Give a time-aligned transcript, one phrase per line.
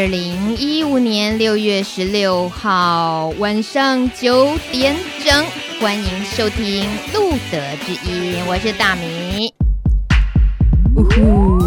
[0.00, 5.44] 二零一五年六月十六号晚上九点整，
[5.78, 9.52] 欢迎收听《路德之音》，我是大米。
[10.96, 11.58] 呜呼，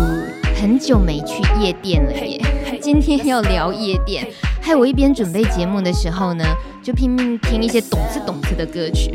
[0.60, 2.42] 很久没去夜店了耶，
[2.82, 4.28] 今天要聊夜店，
[4.60, 6.44] 害我一边准备节目的时候呢，
[6.82, 9.14] 就拼命听一些懂词懂词的歌曲，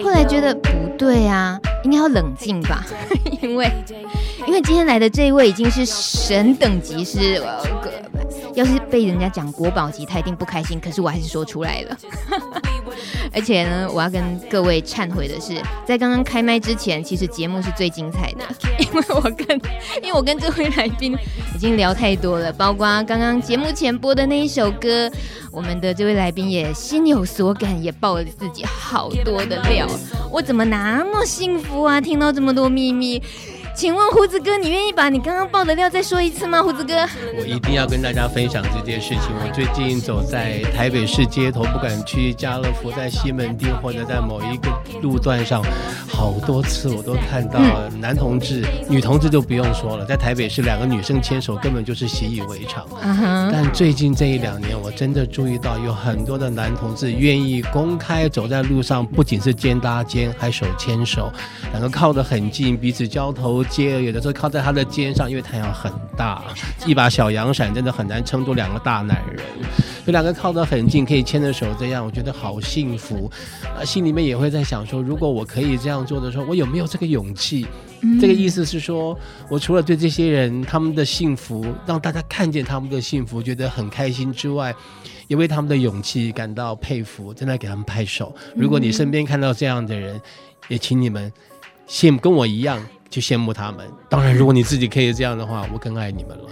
[0.00, 2.86] 后来觉得不对啊，应该要冷静吧，
[3.42, 3.68] 因为。
[4.46, 7.42] 因为今天来的这一位已经是神等级，是
[8.54, 10.78] 要是被人家讲国宝级，他一定不开心。
[10.78, 11.96] 可是我还是说出来了。
[13.32, 18.44] 而且呢，我要跟各位忏悔的是，在刚刚开麦之前，其实节目是最精彩的，
[18.78, 19.60] 因为我跟
[20.02, 21.16] 因为我跟这位来宾
[21.54, 25.10] 已经聊太多了，包括刚刚节目前播的那一首歌，
[25.50, 29.88] 我们的这位来宾也心有所感，也爆了自己好多的料。
[30.30, 32.00] 我怎么那么幸福啊？
[32.00, 33.20] 听到这么多秘密。
[33.74, 36.62] 请问胡子哥，你愿意把你刚刚爆的料再说一次吗？
[36.62, 36.94] 胡子哥，
[37.36, 39.22] 我一定要跟大家分享这件事情。
[39.34, 44.70] 我最近走在台北市街头，不管去家乐福、在西门町或者在某一个
[45.02, 45.60] 路段上，
[46.08, 47.58] 好多次我都看到
[48.00, 52.86] 男同志、嗯、女同志就不用说了，在台北市两个女生牵手根本就是习以为常。
[53.02, 53.50] 嗯哼。
[53.52, 61.32] 但最近这一两年，我真的注意到有很多的男同志愿意公开走在路上，不仅是肩搭肩，还手牵手，
[61.72, 63.63] 两个靠得很近，彼此交头。
[63.68, 66.42] 接有的时候靠在他的肩上，因为太阳很大，
[66.86, 69.40] 一把小阳伞真的很难撑住两个大男人。
[70.06, 73.30] 就两个靠得很近，可以牵着手这样，我觉得好幸福。
[73.74, 77.66] 啊，心里面也会在想说，如果我可以这样做的时候，我有没有这个勇气？
[78.02, 84.74] 嗯、这个意思是说，我除了对这些人他们的幸福，让大家看见他们的幸福，觉得很开心之外，
[85.26, 88.34] 也为他们的勇气感到佩服，真的给他们拍手。
[88.54, 90.20] 如果你身边看到这样的人，
[90.68, 91.32] 也请你们
[91.88, 92.78] 羡跟我一样。
[93.14, 93.88] 去羡慕他们。
[94.08, 96.44] 当然，如果你自己可以这样的话，我更爱你们了。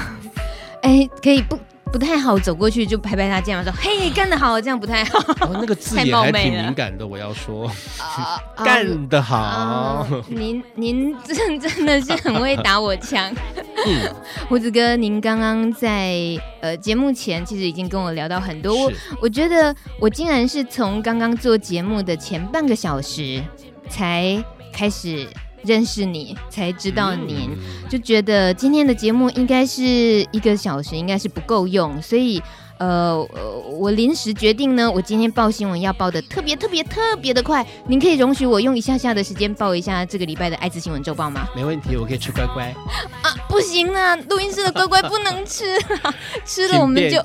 [0.82, 1.58] 哎，可以不
[1.90, 5.18] 不太好走过去就拍拍他肩膀说：“嘿，干得好！”这样不太好。
[5.40, 7.70] 哦、那个字眼还挺敏感的，我要说，
[8.62, 9.38] 干得好。
[9.38, 13.34] 啊、您您真 真的是很会打我枪。
[13.86, 14.14] 嗯，
[14.48, 16.14] 胡子哥，您刚刚在
[16.60, 18.84] 呃节目前其实已经跟我聊到很多。
[18.84, 23.42] 我我觉得我竟然是从刚刚做节目的前半个小时
[23.88, 25.26] 才开始。
[25.68, 27.50] 认识你才知道您，
[27.90, 29.82] 就觉得今天的节目应该是
[30.32, 32.42] 一个小时，应该是不够用，所以
[32.78, 33.22] 呃，
[33.78, 37.66] 我临时决定呢，我今天报新闻要报的特别特别特别的快。
[37.86, 41.46] 您可以容许我用一下下的时间报一下这个礼拜的艾滋新闻周报吗？
[41.54, 42.74] 没问题，我可以吃乖乖。
[43.20, 45.64] 啊，不行啊，录音室的乖乖不能吃，
[46.46, 47.20] 吃了我们就。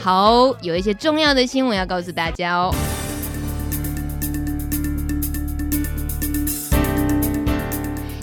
[0.00, 2.72] 好，有一些重要的新闻要告诉大家哦。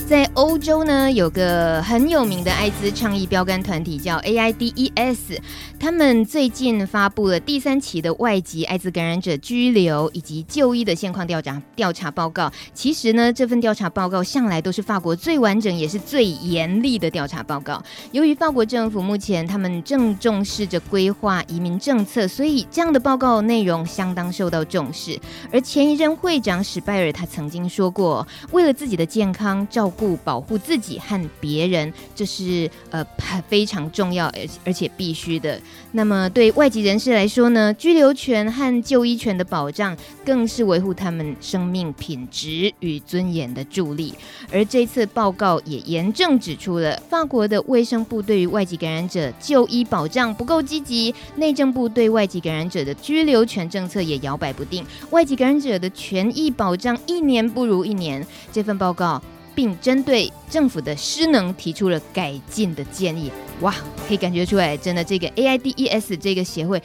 [0.07, 5.39] 在欧洲呢，有个很有名的艾滋倡议标杆团体叫 AIDES，
[5.79, 12.51] 他们最近发布了第三期的外籍艾滋感染者拘留以及就医的现况调查调查报告。
[12.71, 17.83] 其实呢，这份调查报告向来都是法国最完整也是最严厉的调查报告。
[18.11, 25.19] 由于法国政府目前他们正重视着规划移民政策，所以这样的报告内容相当受到重视。
[25.51, 29.94] 而前一任会长史拜尔他曾经说过，为了自己的健康照顾。
[30.23, 33.05] 保护自己和别人，这是呃
[33.47, 35.59] 非常重要而而且必须的。
[35.91, 39.95] 那么对外籍人士来说呢，居留权和就医权的保障，
[40.25, 44.13] 更是维护他们生命品质与尊严的助力。
[44.51, 58.25] 而这次报告也严正指出了，法国的卫生部对于外籍感染者就医保障不够积极，内政部对外籍感染者的居留权政策也摇摆不定，外籍感染者的权益保障一年不如一年。
[58.51, 59.21] 这份报告。
[59.55, 63.31] 并针对政府的失能提出了改进的建议。
[63.61, 63.73] 哇，
[64.07, 66.83] 可以感觉出来，真的这个 A I D E S 这个协会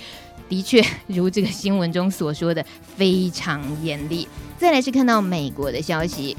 [0.48, 2.64] 的确如这个新闻中所说的
[2.97, 4.28] 非常严厉。
[4.56, 6.36] 再来是看到美国的消息。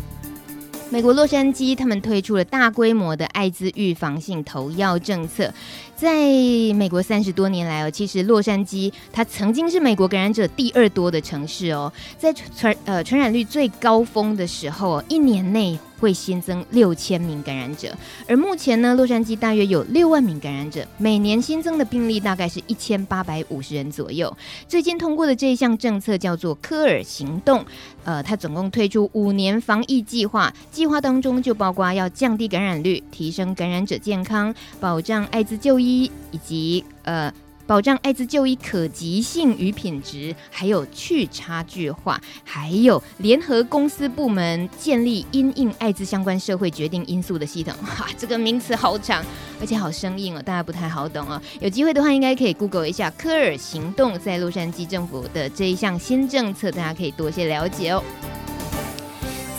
[0.90, 5.54] 美国洛杉矶，他们推出了大规模的艾滋预防性投药政策。
[5.96, 6.28] 在
[6.76, 11.92] 美国三十多年来哦，其实洛杉矶它曾经是美国感染者第二多的城市哦。
[12.18, 17.96] 在传呃传染率最高峰的时候，一年内会新增六千名感染者。
[18.28, 24.36] 而目前呢，洛杉矶大约有六万名感染者，每年新增的病例大概是一千八百五十人左右。
[24.68, 27.64] 最近通过的这一项政策叫做科尔行动，
[28.04, 30.52] 呃，它总共推出五年防疫计划。
[30.72, 37.32] 计划当中就包括要降低感染率、提升感染者健康、保障艾滋就医以及呃。
[37.72, 47.74] 保障艾滋就医可及性与品质，还有去差距化，还有联合公司部门建立因应艾滋相关社会决定因素的系统。
[47.82, 49.24] 哈，这个名词好长，
[49.62, 51.42] 而且好生硬哦，大家不太好懂哦。
[51.62, 58.04] 有机会的话，应该可以 Google 一下科尔行动在洛杉矶政府的这一项新政策，大家可以多些了解哦。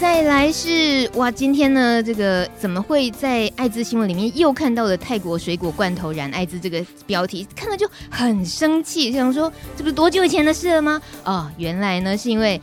[0.02, 11.00] 再来是哇，今天呢，这个怎么会在艾滋新闻里面又看到了泰国水果罐头染艾滋这个标题，看了就很生气，想说这不是多久以前的事了吗？
[11.22, 12.60] 哦，原来呢是因为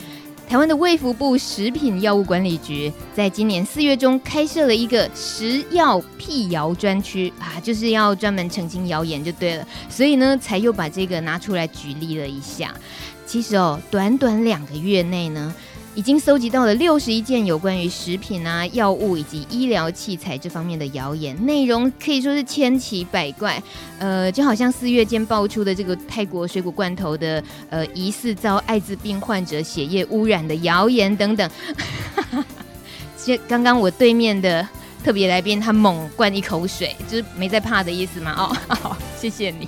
[0.49, 12.75] 台湾的卫福部食品药物管理局在今年四月中开设了一个食药辟谣专区啊，就是要专门澄清谣言就对了，所以呢才又把这个拿出来举例了一下。
[13.25, 15.55] 其实哦，短短两个月内呢。
[15.95, 23.61] 已经搜集到了六十一件有关于食品啊、药物以及医疗器材这方面的谣言，内容可以说是千奇百怪。
[23.97, 31.49] 呃，就好像四月间爆出的这个泰国水果罐头的呃疑似遭艾滋病患者血液污染的谣言等等。
[33.17, 34.65] 其实刚刚我对面的
[35.03, 38.33] 特别来宾他猛灌一口水，就是没在怕的意思吗？
[38.37, 39.67] 哦， 好，谢谢你。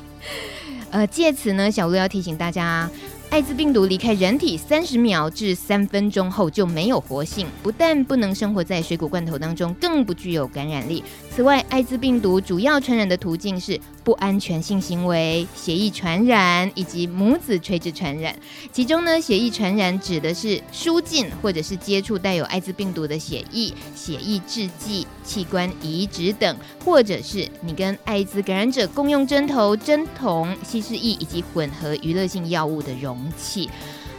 [0.92, 2.90] 呃，借此呢，小鹿要提醒大家。
[3.32, 11.02] 艾滋病毒离开人体三十秒至三分钟后就没有活性，不但不能生活在水果罐头当中，更不具有感染力。
[11.30, 18.36] 此外，艾滋病毒主要传染的途径是不安全性行为、血液传染以及母子垂直传染。
[18.72, 33.70] 其中呢，血液传染指的是输进或者是接触带有艾滋病毒的血液、血液制剂、器官移植等，或者是你跟艾滋感染者共用针头、针筒、稀释液以及混合娱乐性药物的容器。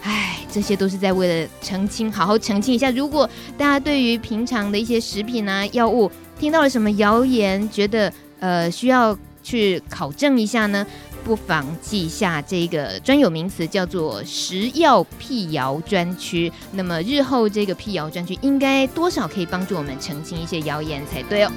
[0.04, 2.90] 唉，这些都是在为了澄清，好好澄清一下。
[2.90, 10.86] 如果大家对于平常的一些食品啊、药物，听到了什么谣言，觉得呃需要去考证一下呢？
[11.24, 16.52] 不妨记下这个专有名词，叫做“食药辟谣专区”。
[16.74, 21.52] 那么日后这个辟谣专区应该多少可以帮助我们澄清一些谣言才对哦。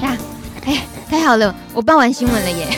[0.00, 0.16] 呀，
[0.64, 2.68] 哎，太好了，我报完新闻了耶！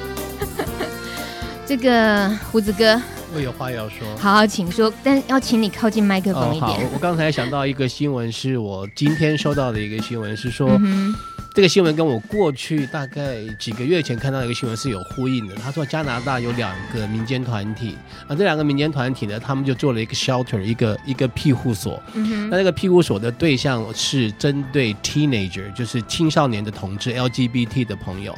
[1.68, 2.98] 这个胡子哥。
[3.34, 6.88] 我有话要说，好，好，请说，但要请你靠近麦克风一点。
[6.94, 10.70] 我刚才想到一个新闻，是我今天收到的一个新闻，是说。
[10.80, 11.14] 嗯
[11.52, 15.54] 这个新闻跟我过去大概几个月前看到一个新闻是有呼应的。
[15.56, 17.96] 他说加拿大有两个民间团体
[18.28, 22.00] 啊，这两个民间团体呢，他们就做了一个 shelter，一个一个庇护所。
[22.14, 22.50] 嗯哼。
[22.50, 28.32] 那这个庇护所的对象是针对 teenager，就是青少年的同志 LGBT 的朋友，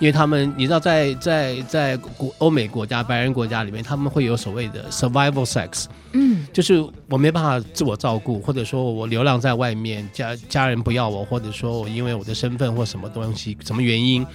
[0.00, 5.84] 因为他们你知道在在在国欧美国家白人国家里面，他们会有所谓的 survival sex。
[6.12, 14.26] 嗯，就是我没办法自我照顾，或者说我流浪在外面，家家人不要我，或者说我因为我的身份或什么东西，什么原因，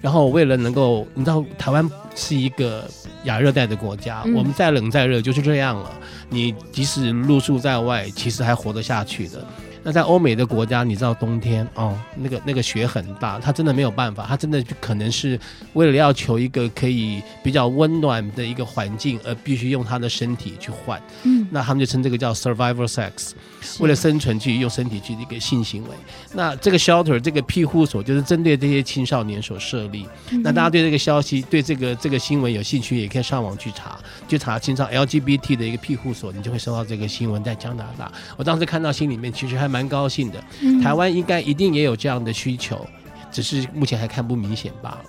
[0.00, 2.88] 然后为了能够，你知道台湾是一个
[3.24, 5.90] 亚热带的国家，嗯、我们再冷再热就是这样了。
[6.30, 9.44] 你即使露宿在外，其实还活得下去的。
[9.86, 15.38] 那在欧美的国家，你知道冬天哦，那个那个雪很大，他真的没有办法，他真的可能是
[15.74, 20.98] 为了要求一个可以比较温暖的一个环境，而必须用他的身体去换。
[21.24, 23.32] 嗯，那他们就称这个叫 survival sex，
[23.80, 25.90] 为了生存去用身体去一个性行为。
[26.32, 30.06] 那这个 shelter 这个庇护所就是针对这些青少年所设立。
[30.30, 37.44] 嗯、那大家对这个消息、对这个这个新闻有兴趣，也可以上网去查，就查青少 LGBT 的一个庇护所，你就会收到这个新闻。
[37.44, 39.68] 在加拿大，我当时看到心里面其实还。
[39.74, 40.40] 蛮高兴的，
[40.80, 42.86] 台湾应该一定也有这样的需求，
[43.32, 45.04] 只是目前还看不明显罢了。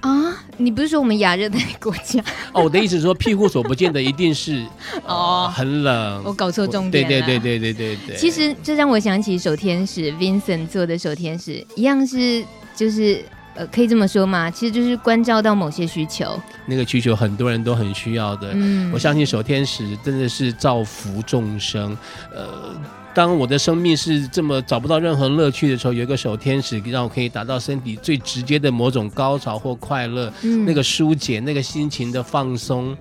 [0.00, 2.20] 啊，你不是说我们亚热带国家？
[2.52, 4.64] 哦，我的意思是说庇护所不见得一定是
[5.06, 6.22] 哦很冷。
[6.24, 7.08] 我搞错重点了。
[7.08, 8.16] 对对对对对对对。
[8.16, 12.44] 其实这让我想起守天使 Vincent 做的守天使，一样是
[12.74, 13.22] 就是
[13.54, 16.38] 呃，可以这么说嘛，其实就是关照到某些需求。
[16.66, 21.96] 那个需求很多人都很需要的，嗯，我相信守天使真的是造福众生，
[22.34, 22.74] 呃。
[23.16, 32.94] 当我的生命是这么找不到任何乐趣的时候，有一个手天使让我可以达到身体最直接的某种高潮或快乐，嗯、那个疏解，那个心情的放松，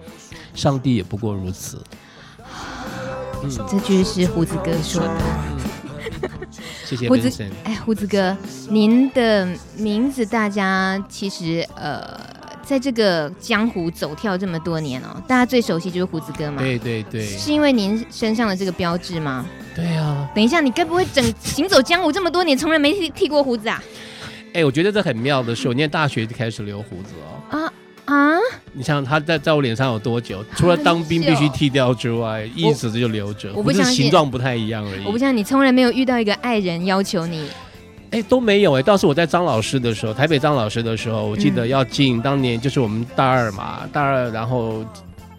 [0.53, 1.83] 上帝也不过如此。
[3.43, 5.21] 嗯，这句是胡子哥说的。
[6.21, 6.29] 嗯、
[6.85, 7.45] 谢谢胡子。
[7.65, 8.37] 哎，胡子哥，
[8.69, 9.45] 您的
[9.75, 12.33] 名字大家其实呃。
[12.65, 16.59] 在这个江湖走跳这么多年哦，大家最熟悉就是胡子哥嘛。
[16.59, 19.45] 对对对，是因为您身上的这个标志吗？
[19.75, 20.29] 对啊。
[20.33, 23.83] 等一下，你该不会整行走江湖这么多年，从来没剃剃过胡子啊？
[24.53, 27.13] 哎、欸，我觉得这很妙的是，我念大学就开始留胡子
[27.51, 27.59] 哦。
[27.59, 27.73] 啊
[28.05, 28.37] 啊！
[28.71, 30.45] 你想他在在我脸上有多久？
[30.55, 33.51] 除了当兵 必须剃掉之外，一直就留着。
[33.53, 35.05] 我不相信，形状不太一样而已。
[35.05, 37.49] 我不相信你从来没有遇到一个爱人要求你。
[38.11, 38.81] 哎，都没有哎。
[38.83, 44.85] 倒是我在张老师的时候，台北张老师的时候，我记得要进，当年就是我们大二嘛，大二然后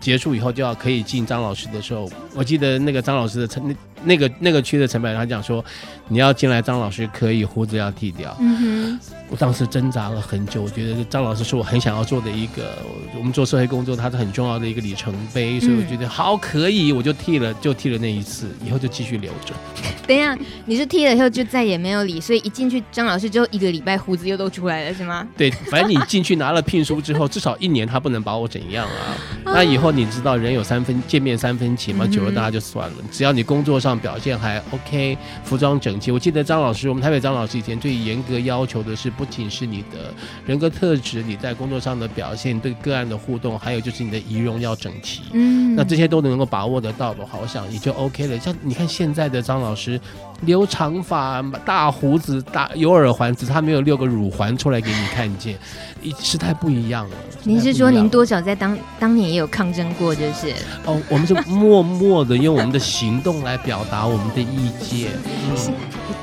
[0.00, 3.74] 结束以后就要可以进张老师的时候，我记得那个张老师的成
[4.06, 5.62] 那那个那个区的陈柏他讲说，
[6.08, 8.34] 你要进来张老师可以胡子要剃掉。
[8.40, 9.00] 嗯哼。
[9.28, 12.78] 我当时挣扎了很久，我觉得张老师是我很想要做的一个，
[13.18, 19.52] 我们做社会工作，它是很重要的一个里程碑，所以我觉得好可以，我就剃了，就剃了那一次，以后就继续留着。
[20.06, 25.26] 等一下，你是剃了以后就再也没有理，所以一进去张老师之后一个礼拜胡子又都出来了，是吗？
[25.36, 29.18] 对，反正你进去拿了聘书之后，至少一年他不能把我怎样啊。
[29.46, 32.96] 那以后你知道人有三分见面三分情嘛，久了大家就算了。
[33.10, 36.12] 只要你工作上表现还 OK，服装整齐。
[36.12, 39.10] 我记得张老师，我们台北张老师以前最严格要求的是。
[39.16, 40.12] 不仅是你的
[40.44, 45.22] 人格特质，你在工作上的表现，对个案的互动，还有就是你的仪容要整齐。
[45.32, 48.38] 嗯，那这些都能够把握得到的话，我想也就 OK 了。
[48.38, 49.98] 像你看现在的张老师，
[50.42, 55.56] 留长发、大胡子、大有耳环，只是他没有六个乳环出来给你看见，
[56.02, 57.16] 一时态不一样了。
[57.44, 60.52] 您是说您多少在当当年也有抗争过，就是？
[60.84, 65.10] 哦，我们是默默的用我们的行动来表达我们的意见。
[65.48, 65.74] 嗯，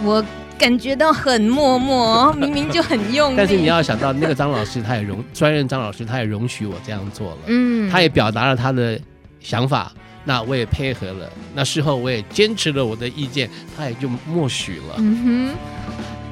[0.03, 0.25] 我。
[0.55, 3.36] 感觉到很默默，明明就很用力。
[3.36, 7.38] 但是你要想到，那个张老师他也容专任张老师，他也容许我这样做了。
[7.48, 8.98] 嗯，他也表达了他的
[9.41, 9.91] 想法，
[10.25, 11.30] 那我也配合了。
[11.53, 14.96] 那事后我也坚持了我的意见，他也就默许了。
[14.98, 15.56] 嗯哼，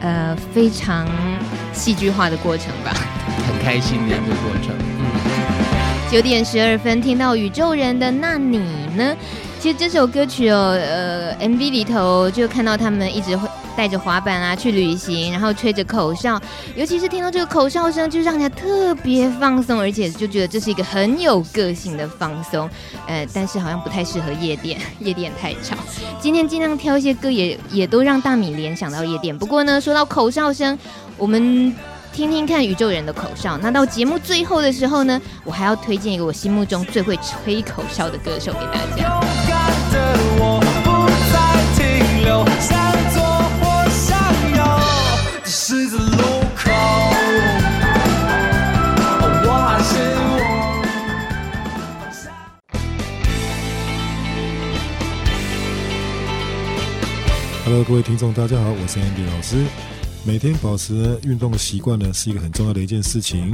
[0.02, 1.08] 呃，非常
[1.74, 2.94] 戏剧化的过程吧，
[3.48, 4.76] 很开心的一个过程。
[4.80, 8.60] 嗯，九点十二分听到宇宙人的那你
[8.96, 9.16] 呢？
[9.62, 16.42] 其实这首歌曲哦，呃，MV 里头就看到他们一直会带着滑板啊去旅行，然后吹着口哨，
[16.76, 22.68] 尤其是听到这个口哨声，就让人家特别放松，而且就觉得这是一个很有个性的放松。
[23.06, 25.76] 呃，但是好像不太适合夜店，夜店太吵。
[26.20, 29.38] 今天尽量挑一些歌也，也都让大米联想到夜店。
[29.38, 30.76] 不过呢，说到口哨声，
[31.18, 31.72] 我们。
[32.14, 33.58] 听听看宇宙人的口哨。
[33.58, 39.22] 那到节目最后的时候呢，我还要推荐一个我心目中最会吹口哨的歌手给大家。
[57.64, 59.66] Hello，各位听众，大家好，我是 Andy 老师。
[60.24, 63.52] 每天保持运动的习惯呢，是一个很重要的一件事情。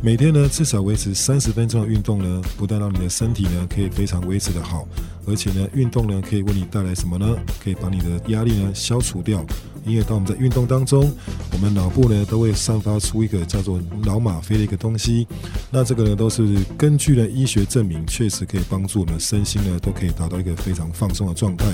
[0.00, 4.88] 每天呢至少维持三十分钟的运动呢，不但让你的身体呢可以非常维持的好，
[5.26, 7.36] 而且呢运动呢可以为你带来什么呢？
[7.62, 9.44] 可以把你的压力呢消除掉。
[9.84, 11.12] 因为当我们在运动当中，
[11.52, 15.26] 我们脑部呢都会散发出一个叫做脑吗啡的一个东西。
[15.70, 21.66] 那这个呢都是根据呢医学证明，确实可以帮助我们身心呢都可以达到一个非常放松的状态。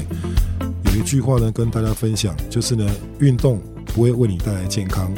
[0.87, 2.85] 有一句话呢跟大家分享，就是呢
[3.21, 3.63] 运动。
[3.85, 5.13] 不会为你带来健康，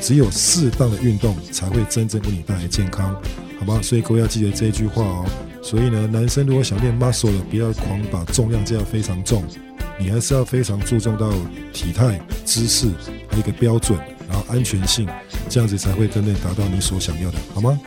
[0.00, 3.14] 只有适当的运动才会真正为你带来健康，
[3.60, 3.80] 好吗？
[3.82, 5.24] 所以各位要记得这句话哦。
[5.62, 9.42] 所以呢，男生如果想练 muscle 的，不要狂把重量加得非常重，
[9.98, 11.30] 你还是要非常注重到
[11.72, 12.86] 体态、姿势
[13.28, 15.08] 还有一个标准，然后安全性，
[15.48, 17.78] 这样子才会真正达到你所想要的，好吗？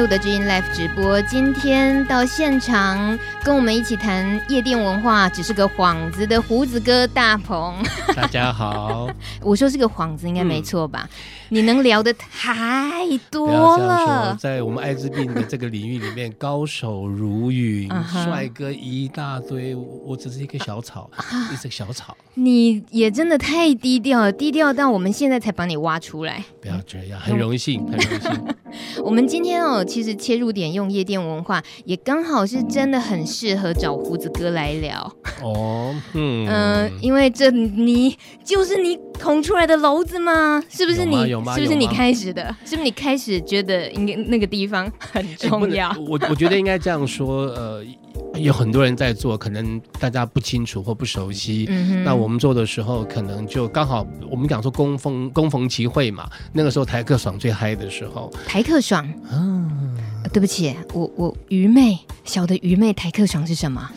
[0.00, 7.74] 录的知音 Live 直播，今天到现场跟我们一起谈夜店文化，只是个幌子的胡子哥大鹏。
[8.16, 9.10] 大家好，
[9.44, 11.06] 我说是个幌子，应该没错吧？
[11.06, 11.10] 嗯
[11.52, 21.10] 你能聊的太多了，在我们艾滋病的这个领域里面，高手如云， 帅哥一大堆，我只是一个小草，
[21.52, 22.16] 一只小草。
[22.34, 26.44] 你也真的太低调了，低调到我们现在才把你挖出来。
[26.62, 28.54] 不要这样，很荣幸，很荣幸。
[29.02, 35.12] 我们今天哦，其实切入点用夜店文化，也刚好是真的很适合找胡子哥来聊。
[35.42, 40.62] 哦， 嗯，呃、因为这你就是你捅出来的篓子吗？
[40.70, 41.39] 是不是你？
[41.54, 42.54] 是不是你开始的？
[42.64, 45.90] 是不是你开始觉得应该那个地方很重要？
[45.98, 47.84] 我我觉得应该这样说，呃。
[48.36, 51.66] 有很多人在做，可能大家不清楚或不熟悉。
[51.68, 56.30] 嗯、那我们做的时候，可能就刚好我们讲说供逢供逢其会嘛。
[56.52, 59.06] 那个时候台客爽最嗨的时候，台客爽。
[59.32, 59.68] 嗯、
[60.22, 62.92] 啊，对不起，我我愚昧，小的愚昧。
[62.92, 63.90] 台客爽是什么？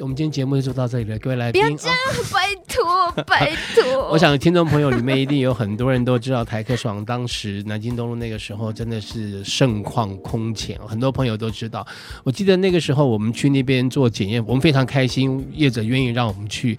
[0.00, 4.08] 我们今天节目就做到这里了，各位来宾，不要这样，哦、拜托 拜托。
[4.10, 11.86] 我想听众朋友里面一定有很多人都知道台客爽，当时南京东路那个时候真的是盛况空前，很多朋友都知道。
[12.24, 16.78] 我记得那个时候我们去那边做检验，我们非常开心，业者愿意让我们去。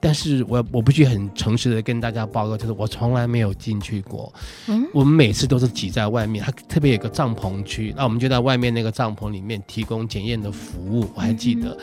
[0.00, 4.32] 但是我我必须很诚实的跟大家报告，就是我从来没有进去过。
[4.66, 11.08] 嗯，我们每次都是挤在外面，它特别有个帐篷区，那我们就在外面那个帐篷里面提供检验的服务。
[11.14, 11.76] 我还记得。
[11.76, 11.78] 嗯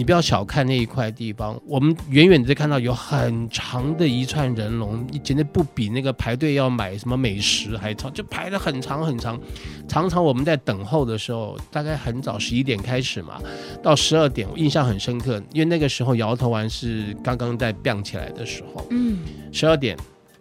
[0.00, 9.38] 你不要小看那一块地方，我们远远的看到有很长的一串人龙，你简直不比那个排队要买什么美食还长，就排得很长很长。
[9.86, 13.42] 常常我们在等候的时候，大概很早十一点开始嘛，
[13.82, 19.18] 到十二点，我印象很深刻，因为那个时候摇头丸是刚刚在飙起来的时候，嗯，
[19.52, 19.94] 十二点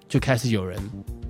[0.08, 0.80] 就开始有人。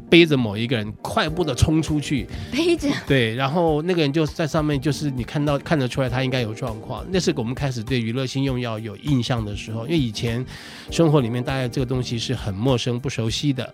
[0.09, 7.05] 背着某一个人快步的冲出去，背着对，然后那个人就在上面，就是你看到看得出来他应该有状况。
[7.11, 10.43] 那是我们开始对娱乐性用药有印象的时候，因为以前
[10.89, 13.73] 生活里面大概这个东西是很陌生不熟悉的。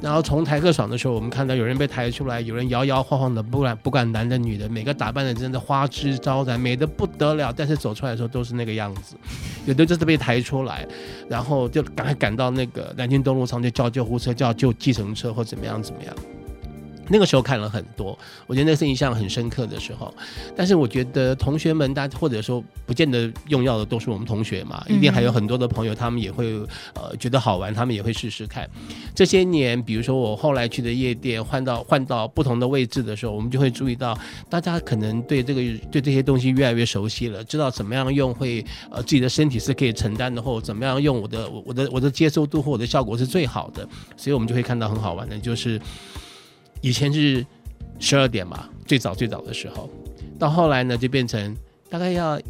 [0.00, 7.52] 然后从台客爽的时候，我们看到有人被抬出来，有人摇摇晃晃的，不管不管男的女的，每个打扮的真的花枝招展，美的不得了。
[7.56, 9.16] 但是走出来的时候都是那个样子，
[9.66, 10.86] 有的就是被抬出来，
[11.28, 16.14] 然后就赶快赶到那个南京东路上，就叫救护车，叫救计程车或怎么样怎么样。
[17.08, 20.12] 那个时候看了很多，我觉得那是印象很深刻的时候。
[20.56, 26.54] 但是我觉得同学们，大家或者说不见得用药的都是我们同学嘛，一定还有很多的朋友，他们也会
[26.94, 28.68] 呃觉得好玩，他们也会试试看。
[29.14, 34.18] 这些年，比如说我后来去的夜店，换到换到不同的位置的时候，我们就会注意到，
[34.50, 35.60] 大家可能对这个
[35.90, 45.80] 对这些东西越来越熟悉了，知道怎么样用会呃自己的身体是可以承担的，或者怎么样用我的我的我的接受度或我的效果是最好的，所以我们就会看到很好玩的，就是。
[46.80, 47.44] 以前是
[47.98, 49.88] 十二点嘛，最早最早的时候，
[50.38, 51.56] 到后来呢，就变成
[51.88, 52.40] 大概要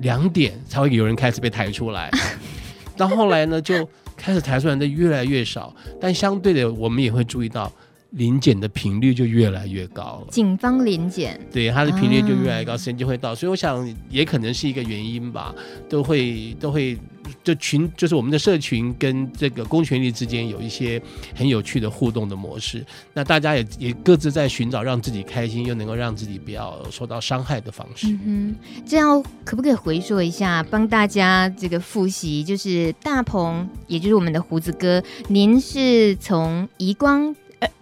[0.00, 2.10] 两点才会有人开始被抬出来，
[2.96, 7.70] 到后来呢，就开始抬出来的越来越少，但相对的，我们也会注意到。
[8.12, 15.54] 临检的频率就越来越高了，警方临检，对，它的频率就越来越高，时间就会到，所以我想也可能是一个原因吧，
[15.90, 16.96] 都会都会
[17.42, 21.00] 就群就是我们的社群跟这个公权力之间有一些
[21.34, 28.08] 很有趣的互动的模式，那大家也也各自在寻找让自己开心又能够让自己不要受到伤害的方式。
[28.08, 37.34] 嗯哼，这样可不可以回溯一下，帮大家这个复习，就是大鹏，也就是我们的胡子哥，您是从移光。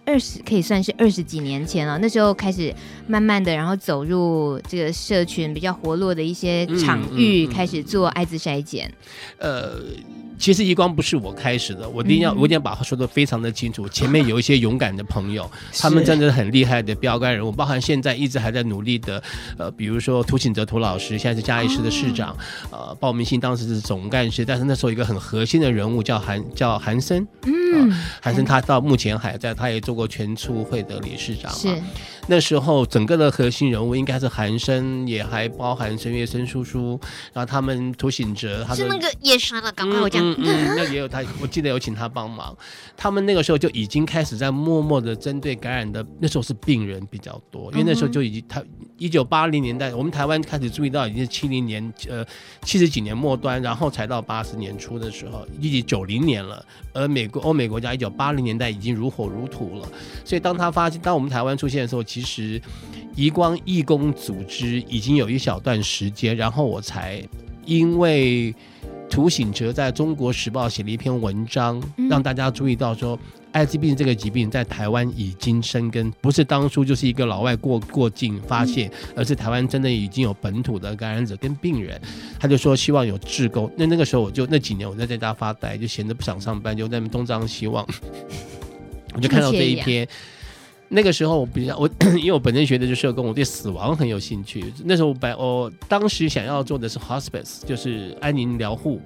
[0.07, 2.73] 二二十可以算是二十几年前了，那时候开始
[3.05, 8.91] 慢慢的，然后走入这个社群比较活络的一些场域，嗯嗯嗯、开始做艾滋筛检。
[9.37, 9.81] 呃。
[10.37, 13.87] 其实移光不是我开始的，我一定要、嗯、我一定要把话说得非常的清楚。
[13.89, 19.21] 前面有一些勇敢的朋友，他们真的很厉害的标杆人物，包含现在一直还在努力的，
[19.57, 22.31] 呃，比如说涂醒哲涂老师，现在是嘉义市的市长，
[22.69, 31.75] 哦、呃，鲍明信当时是总干事，但是那时候一个很核心的人物叫韩叫韩森，嗯，韩森他到目前还在，他也做过全促会的理事长，是。
[32.29, 36.99] 那时候整个的核心人物应该是韩生，也还包含孙月生叔叔，
[37.31, 42.55] 然后他们涂醒哲，他是那个夜深了，赶快我讲，嗯，嗯，那也有他，我记得有请他帮忙。
[42.95, 48.63] 他们那个时候就已经开始在默默的针对感染的，那时候是病人比较多，因为那时候就已经他
[48.97, 52.25] 一九八零年代，我们台湾开始注意到已经是七零年，呃，
[52.63, 59.87] 七十几年末端，然后才到八十年初的时候，一九九零年了，而美国欧美国家一九八零年代已经如火如荼了，
[60.25, 62.61] 所以当他发现，当我们台湾出现的时候，其实，
[63.15, 67.21] 移光义工组织已经有一小段时间，然后我才
[67.65, 68.53] 因为
[69.09, 73.17] 涂醒哲在中国时报写了一篇文章，让大家注意到说，
[73.51, 81.99] 艾滋病这个疾病在台湾已经生根，不是当初就是一个老外过过境发现，而是台湾真的已经有本土的感染者跟病人。
[82.39, 87.87] 他就说希望有志工，那那个时候我就那几年我在在家发呆，就闲着不想上班，就在那东张西望，
[89.15, 90.07] 我就看到这一篇。
[90.89, 94.73] 那个时候我比较我， 因为我本身学的就是社工，我对死亡很有兴趣。
[94.85, 99.01] 那时候我把我当时想要做的是 hospice，就是安宁疗护。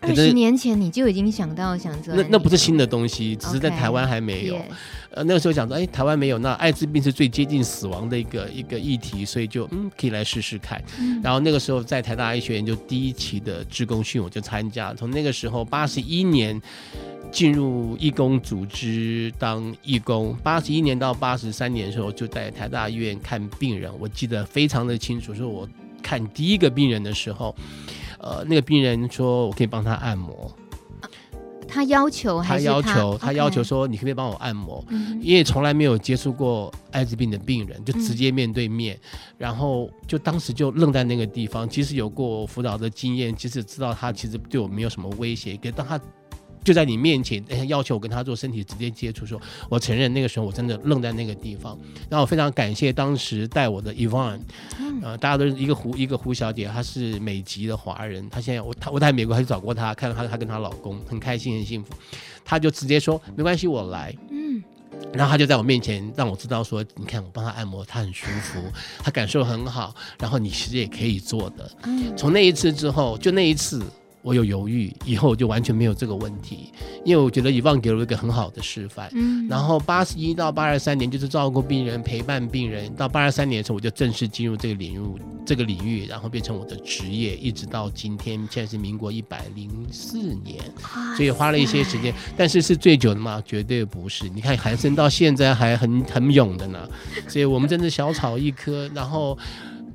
[0.00, 4.54] 二十年前你就已经想到想着，那那不是新的东西，只是在台湾还没有。
[4.54, 4.62] Okay.
[5.10, 10.80] 呃，那个时候想说，哎，台湾没有，那艾滋病是最接近死亡的一个一个议题，所以就嗯，可以来试试看。
[11.00, 16.60] 嗯、然后那个时候在台大医学院就第一期的职工训我就参加，从那个时候八十一年
[17.32, 25.68] 进入义工组织当义工，八十一年到八十三年的时候就在台大医院看病人，我记得非常的清楚，是我
[26.02, 27.52] 看第一个病人的时候。
[28.18, 30.50] 呃，那个病人说我可以帮他按摩，
[31.66, 34.84] 他要求还是他，他要求，他要求说你可不可以帮我按摩？
[34.88, 41.68] 嗯，因为从来没有接触过艾滋病的病人，就直接面对面，嗯，然后就当时就愣在那个地方。
[41.68, 46.00] 即使有过辅导的经验，即使知道他其实对我没有什么威胁，可当他。
[46.64, 51.78] 就在你面前，要求我跟他做身体直接接触，说我承认那个时候我真的愣在那个地方。
[52.10, 54.40] 然后我非常感谢当时带我的 Yvonne，
[55.02, 61.94] 呃，大家都是一个胡一个胡小姐，她是美籍的华人，她现在我她我在美国还去找过她，看到她她跟她老公很开心很幸福，
[62.44, 64.14] 她就直接说没关系，我来。
[64.30, 64.62] 嗯，
[65.12, 68.60] 然后她就在我面前让我知道说，你看我帮她按摩，她很舒服，
[69.02, 71.70] 她感受很好，然后你其实也可以做的。
[72.16, 73.82] 从那一次之后，就那一次。
[74.28, 76.70] 我有犹豫，以后就完全没有这个问题，
[77.02, 79.08] 因为我觉得 Yvonne 给了我一个很好的示范。
[79.14, 90.62] 嗯，然后八十一到八十三年就是照顾病人、陪伴病人，到八十三年的时候我就正式进入这个领域，这个领域，然后变成我的职业，一直到今天，现在是民国一百零四年，
[91.16, 93.42] 所以花了一些时间，但是是最久的吗？
[93.46, 94.28] 绝对不是。
[94.28, 96.86] 你看韩生到现在还很很勇的呢，
[97.26, 99.38] 所以我们真的小草一棵，然后。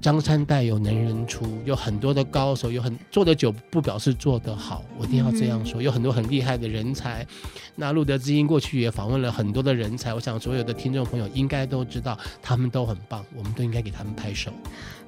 [0.03, 5.81] 江山代有能人出，有很多的高手，有很做的久不表示做得好，我一定要这样说。
[5.81, 7.25] 有很多很厉害的人才，
[7.73, 14.51] 那路德之音过去也访问了很多的人才，我想所有的听众朋友应该都知道，他们都很棒，我们都应该给他们拍手，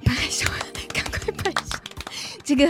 [0.02, 0.48] 拍手，
[0.88, 1.78] 赶快拍手。
[2.42, 2.66] 这个，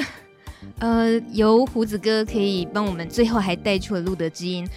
[0.81, 4.69] 呃，由胡子哥可以帮我们，最后还带出了路德之音，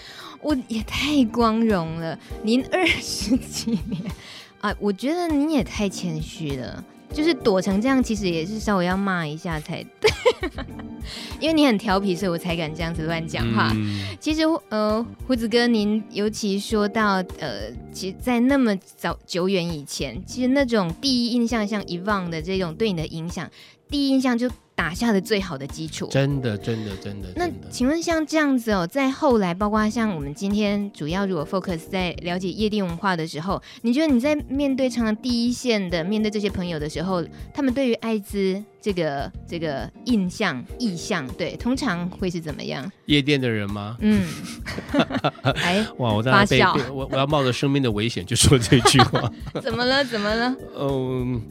[0.44, 2.16] 我也太光荣了。
[2.44, 4.04] 您二十几年
[4.62, 6.86] 啊，我觉得您也太谦虚了。
[7.12, 10.12] 就是躲成这样，其实也是稍微要骂一下才对，
[11.40, 13.72] 因为你很调皮，所以我才敢这样子乱讲话。
[13.76, 23.50] 嗯、其实，呃，胡子哥，您尤其说到，呃，其实，在那么早久远以前，其实那种第一印象，像 Yvonne 的这种对你的影响，
[23.90, 24.50] 第一印象就。
[24.80, 27.28] 打下的最好的基础，真的，真的，真的。
[27.36, 37.22] 那请问像这样子哦，在后来，包括像我们今天主要如果 focus 在了解夜店文化的时候，你觉得你在面对常常第一线的面对这些朋友的时候，
[37.54, 42.90] 他们对于艾滋这个这个印象、意向，对，通常会是怎么样？
[43.08, 43.98] 夜店的人吗？
[44.00, 44.26] 嗯。
[45.56, 46.14] 哎，哇！
[46.14, 46.66] 我在那边，
[46.96, 49.30] 我我要冒着生命的危险就说这句话。
[49.62, 50.06] 怎么了？
[50.06, 50.56] 怎么了？
[50.78, 51.42] 嗯，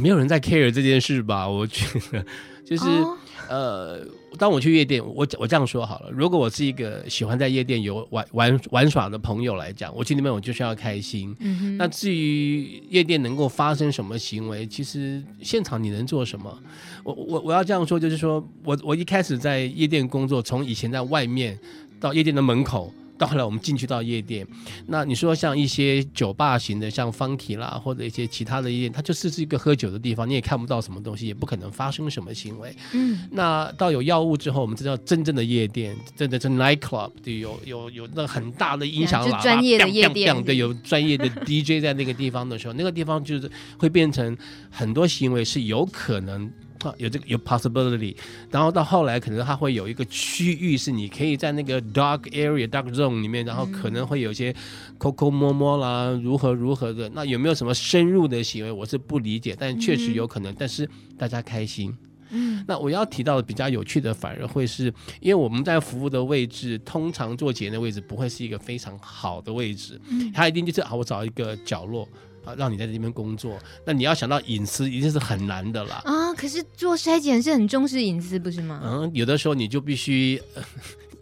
[0.00, 1.48] 没有人在 care 这件事吧？
[1.48, 2.26] 我觉得。
[2.66, 3.16] 就是，oh.
[3.48, 4.04] 呃，
[4.36, 11.34] 当我去夜店，我我这样说好了，如果我是一个喜欢在夜店游玩玩玩耍的朋友来讲，我去那边我就是要开心。
[11.38, 11.76] Mm hmm.
[11.76, 16.58] 那至于夜店能够发生什么行为，其实现场你能做什么？
[17.04, 21.56] 我我我要这样说，就是说我我一开始在夜店工作，从以前在外面
[22.00, 22.92] 到夜店的门口。
[23.18, 24.46] 到后来我们进去到夜店，
[24.88, 32.74] 那你说像一些酒吧型的，像 Funky 啦，或者一些其他的夜店，它就是是一个喝酒的地方，你也看不到什么东西，也不可能发生什么行为。
[32.92, 44.36] 嗯，那到有药物之后，我们知道真正的夜店，真的是 night club，对，有有有那很大的音响喇叭，专业的夜店，对，有专业的 DJ 在那个地方的时候，那个地方就是会变成
[44.70, 46.50] 很多行为是有可能。
[46.98, 48.16] 有这个有 possibility，
[48.50, 54.54] 然后到后来可能它会有一个区域是你可以在那个 dark area dark zone 里面，然后可能会有一些
[54.98, 57.08] 抠抠摸摸啦，如何如何的。
[57.10, 58.70] 那有没有什么深入的行为？
[58.70, 60.54] 我是不理解，但确实有可能。
[60.58, 61.96] 但是大家开心。
[62.30, 70.00] 嗯，那我要提到的比较有趣的，反而会是因为我们在服务的位置，通常做检验的位置不会是一个非常好的位置，
[70.34, 72.08] 它一定就是啊，我找一个角落。
[72.46, 76.00] 啊，让你在这边工作，那你要想到隐私，一定是很难的啦。
[76.06, 78.80] 啊，可是做筛检是很重视隐私，不是吗？
[78.82, 80.40] 嗯，有的时候你就必须。
[80.54, 80.62] 呃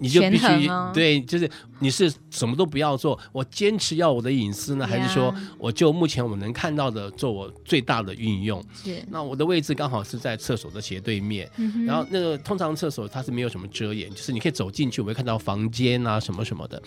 [0.00, 8.62] 你就必须、哦、对，就是你是什么都不要做，我坚持要我的隐私呢.还是说我就目前我能看到的做我最大的运用？
[8.74, 9.02] 是。
[9.08, 16.82] 那我的位置刚好是在厕所的斜对面，嗯、然后那个通常厕所它是没有什么遮掩，就是你可以走进去，我会看到房间啊什么什么的。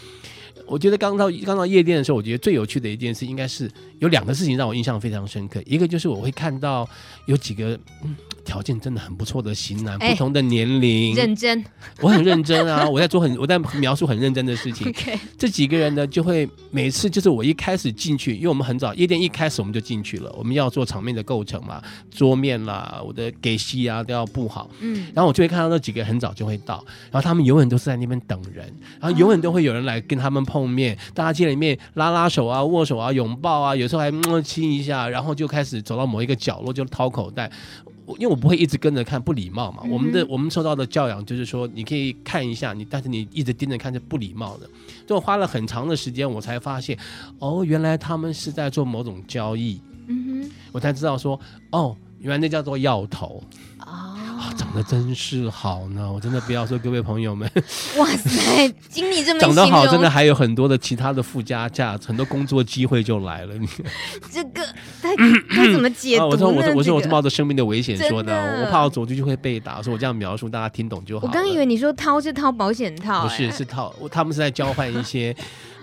[0.67, 6.87] 我觉得刚到刚到夜店的时候，我觉得最有趣的一件事应该是有两个事情让我印象非常深刻，一个就是我会看到
[7.25, 7.79] 有几个。
[8.03, 8.15] 嗯
[8.47, 11.61] 条件真的很不错的型男，不同的年龄，认真，
[11.99, 12.87] 我很认真啊！
[12.87, 14.87] 我在在做很我在描述很认真的事情。
[14.91, 24.69] OK，这几个人呢，就会每次就是我一开始进去，因为我们很早夜店一开始我们就进去了，我们要做场面的构成嘛，桌面啦，我的给戏啊都要布好。
[24.79, 28.65] 嗯，然后我就会看到那几个很早就会到，然后他们永远都是在那边等人，
[29.01, 37.51] 然后永远都会有人来跟他们碰面，大家见了面拉拉手啊、握手啊、拥抱啊，有时候还摸亲一下，然后就开始走到某一个角落就掏口袋。
[38.19, 39.83] 因为我不会一直跟着看，不礼貌嘛。
[39.89, 44.69] 我们的我们受到的教养就是说，你可以看一下你，但是你一直盯着看是不礼貌的。
[45.05, 46.97] 就花了很长的时间，我才发现，
[47.39, 49.81] 哦，原来他们是在做某种交易。
[50.07, 51.37] 嗯哼，我才知道说，
[51.71, 53.43] 哦，原来那叫做要头。
[54.37, 56.11] 哦，长得真是好呢！
[56.11, 57.49] 我真的不要说各位朋友们，
[57.97, 63.55] 哇塞，经理这么 长得好，真的还有很多的其他的附加价值，很多工作机会就来了。
[63.55, 63.67] 你
[64.31, 64.63] 这个
[65.01, 65.09] 他
[65.49, 66.23] 该怎么解读？
[66.23, 71.25] 啊、我说我说我说我是冒着生命的危险说的，的我怕我走出去会被打，所以我这样描述大家听懂就好。
[71.25, 75.35] 我刚以为你说掏是掏保险套、欸，不是是掏，他们是在交换一些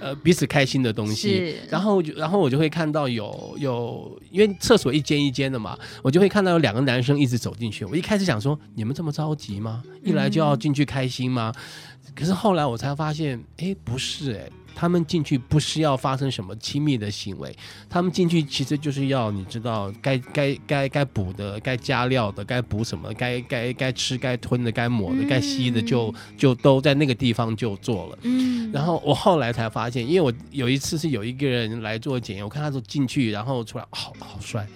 [0.05, 1.29] 呃彼此开心的东西。
[1.31, 7.85] 是然后就然后我就会看到有有，因为厕所一间一间的嘛，我就会看到有两个男生一直走进去。
[7.87, 9.83] 我一开始想说，你们这么着急吗？
[10.03, 11.51] 一来就要进去开心吗？
[11.57, 17.55] 嗯、可是后来我才发现，哎，不是哎、欸，他们进去不是要发生什么亲密的行为，
[17.89, 28.19] 他们进去其实就是要你知道该该该该补的、该加料的、该补什么、该该该吃、该吞的、该抹的、该吸的就，就就都在那个地方就做了。
[28.23, 34.67] 嗯，然后我后来才发现，因为我有一次是有一个人来做检验，我看他说进去，然后出来，好好帅。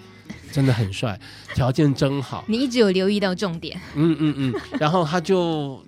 [0.51, 1.19] 真的很帅，
[1.53, 2.43] 条件真好。
[2.47, 3.79] 你一直有留意到重点。
[3.93, 5.79] 嗯嗯嗯，然后他就，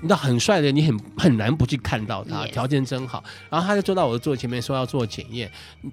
[0.00, 3.24] 你知道很帅的，你很很难不去看到他，条件真好。
[3.48, 5.50] 然后他就坐到我的座前面，说要做检验。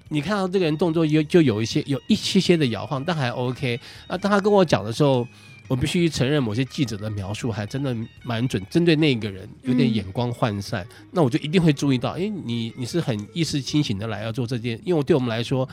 [0.08, 3.80] 你看到这个人动作有就有一些有一些些的摇晃，但还 OK。
[4.06, 5.26] 啊，当他跟我讲的时候，
[5.68, 10.86] 我必须承认某些记者的描述还真的蛮准，针对那个人有点眼光涣散。
[10.90, 15.68] 嗯、那我就一定会注意到，哎，你你是很意识清醒的来要做这件，因为我对我们来说。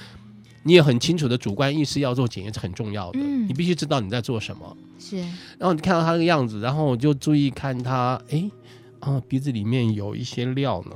[0.64, 4.78] 你也很清楚的主观意识要做检验是很重要的，嗯、你必须知道你在做什么。
[5.00, 5.18] 是，
[5.58, 8.50] 然后你看到他那个样子，然后我就注意看他，哎，
[9.00, 10.96] 啊，鼻子里面有一些料呢，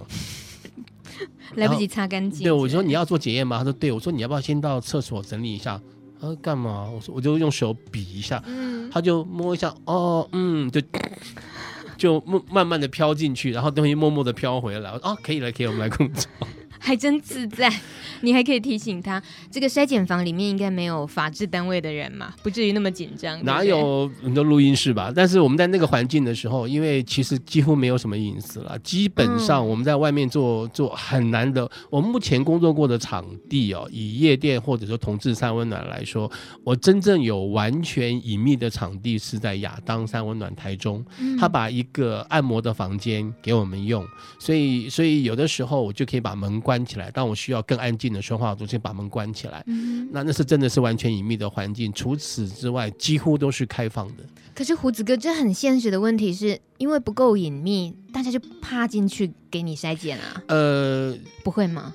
[1.55, 2.43] 来不及擦干净。
[2.43, 3.57] 对，我说你要做检验吗？
[3.57, 5.81] 他说对，我说你要不要先到厕所整理一下？
[6.21, 6.87] 他说干嘛？
[6.89, 10.79] 我说我就用手比一下，嗯、他就摸一下，哦，嗯，就
[11.97, 14.91] 就慢慢的飘进去，然后东西默默的飘回来。
[14.91, 16.29] 我说啊，可以了，可以，我们来工作。
[16.79, 17.71] 还真自在，
[18.21, 23.43] 你还可以提醒他，这个筛检房里面应该没有法制单位的人嘛，不至于那么紧张。
[23.43, 25.11] 哪有很多录音室吧？
[25.15, 31.69] 但是我们在那个环境的时候，因为其实几乎没有什么隐私了，基本上我们在外面做做很难的。
[31.89, 36.31] 我们目前工作过的场地哦，以夜店或者说同志三温暖来说，
[36.63, 41.03] 我真正有完全隐秘的场地是在亚当三温暖台中，
[41.39, 44.05] 他把一个按摩的房间给我们用，
[44.39, 49.63] 所以所以有的时候我就可以把门关起来，当我需要更安静的说话，我就先把门关起来。
[49.67, 54.23] 嗯、那那是真的是完全隐秘的环境，除此之外几乎都是开放的。
[54.55, 60.41] 可是胡子哥，这很现实的问题是因为不够隐秘，大家就怕进去给你筛检啊？
[60.47, 61.93] 呃，不会吗？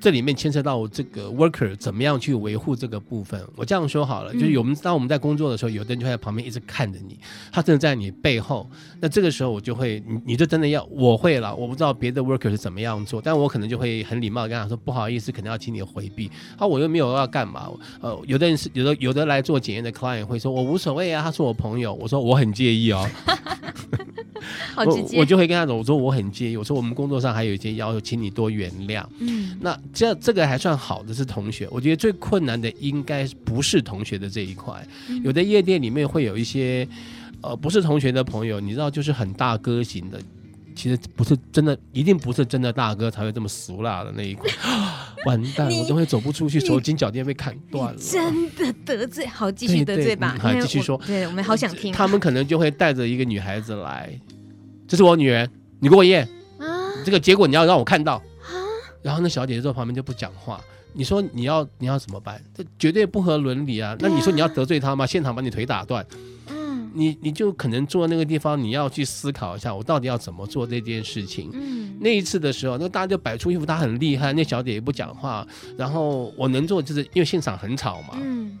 [0.00, 3.40] 这里面牵涉到我这个 worker 怎么样去维护这个部分。
[3.56, 7.18] 我这样说好了，就是我们当我们在工作的时候，有的人就在旁边一直看着你，
[7.50, 8.68] 他真的在你背后。
[9.00, 11.54] 那这个时候我就会，你你就真的要，我会了。
[11.54, 16.30] 我不知道别的 worker 是怎么样做，但我可能就会很礼貌地跟他说不好意思，可能要请你回避。
[16.56, 17.68] 啊，我又没有要干嘛。
[18.00, 21.92] 呃，有的人是有的有的来做检验的 client 会说我无所谓啊，他是我朋友。
[21.92, 23.04] 我说我很介意哦。
[24.74, 25.16] 好直接。
[25.16, 26.56] 我，我就会跟他说，我说我很介意。
[26.56, 29.04] 我说我们工作上还有一些要求，请你多原谅。
[29.18, 29.76] 嗯，那。
[29.92, 34.86] 这这个还算好的是同学，我觉得最困难的应该不是同学的这一块。
[35.24, 36.86] 有的夜店里面会有一些，
[37.40, 40.20] 呃，不是同学的朋友，你知道，就是很大哥型的，
[40.74, 44.48] 其实不是真的，一定不是真的大哥才会这么俗辣的那一块。
[45.26, 48.00] 完蛋，我都会走不出去，手筋脚垫被砍断了。
[48.00, 50.96] 真的得罪，好继续得罪吧，好继续说。
[51.04, 51.92] 对我们好想听。
[51.92, 54.10] 他们可能就会带着一个女孩子来，
[54.86, 58.22] 这是我女人，你给我验啊，这个结果你要让我看到。
[59.02, 60.60] 然后那小姐姐坐旁边就不讲话，
[60.92, 62.42] 你说你要你要怎么办？
[62.54, 63.96] 这绝对不合伦理啊！
[64.00, 65.06] 那你说你要得罪她吗？
[65.06, 66.04] 现场把你腿打断，
[66.48, 71.50] 嗯，你你就可能坐那个地方，你要去思考一下，我到底要怎么做这件事情。
[71.52, 78.58] 嗯，那一次的时候，那大家就摆出一副她很厉害，那小姐也不讲话，然后我能做就是因为现场很吵嘛，嗯，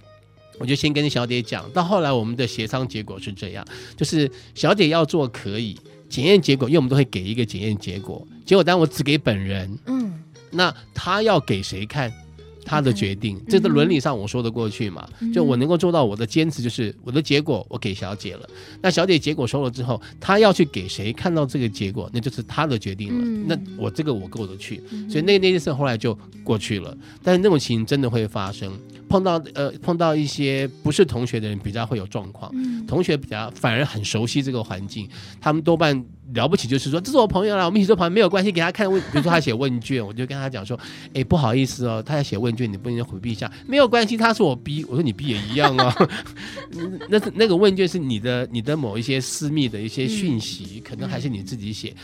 [0.58, 1.68] 我就先跟小姐讲。
[1.72, 5.76] 到后来我们的协商结果是这样，就是小姐要做可以，
[6.08, 10.14] 检验结果因为我们都会给一个检验结果，结果当我只给本人，嗯。
[10.50, 12.12] 那他要给谁看？
[12.64, 15.08] 他的决定，这个伦理上我说得过去嘛？
[15.32, 18.46] 就我能够做到我的坚持，就是我的结果我给小姐了。
[18.82, 23.24] 那小姐结果收了之后，她要去给谁看到这个结果，那就是她的决定了。
[23.46, 26.12] 那我这个我过得去，所以那那件事后来就
[26.44, 26.94] 过去了。
[27.22, 32.52] 但是那种情真的会发生，碰到呃碰到一些不是同学的人比较会有状况，
[32.86, 35.08] 同学比较反而很熟悉这个环境，
[35.40, 36.04] 他们多半。
[36.34, 38.52] 了不起就是说，这是我朋友啦，我们一起做朋友没有关系。
[38.52, 40.78] 给他看问，比如说他写问卷，我就跟他讲说，
[41.14, 46.08] 哎，不好意思哦，他要写问卷，你不能回避一下，没有关系，他是我逼， 我说你逼也一样啊、哦。
[47.08, 51.94] 那是那个问卷是你的，你的某一些私密的一些讯息，可能还是你自己写，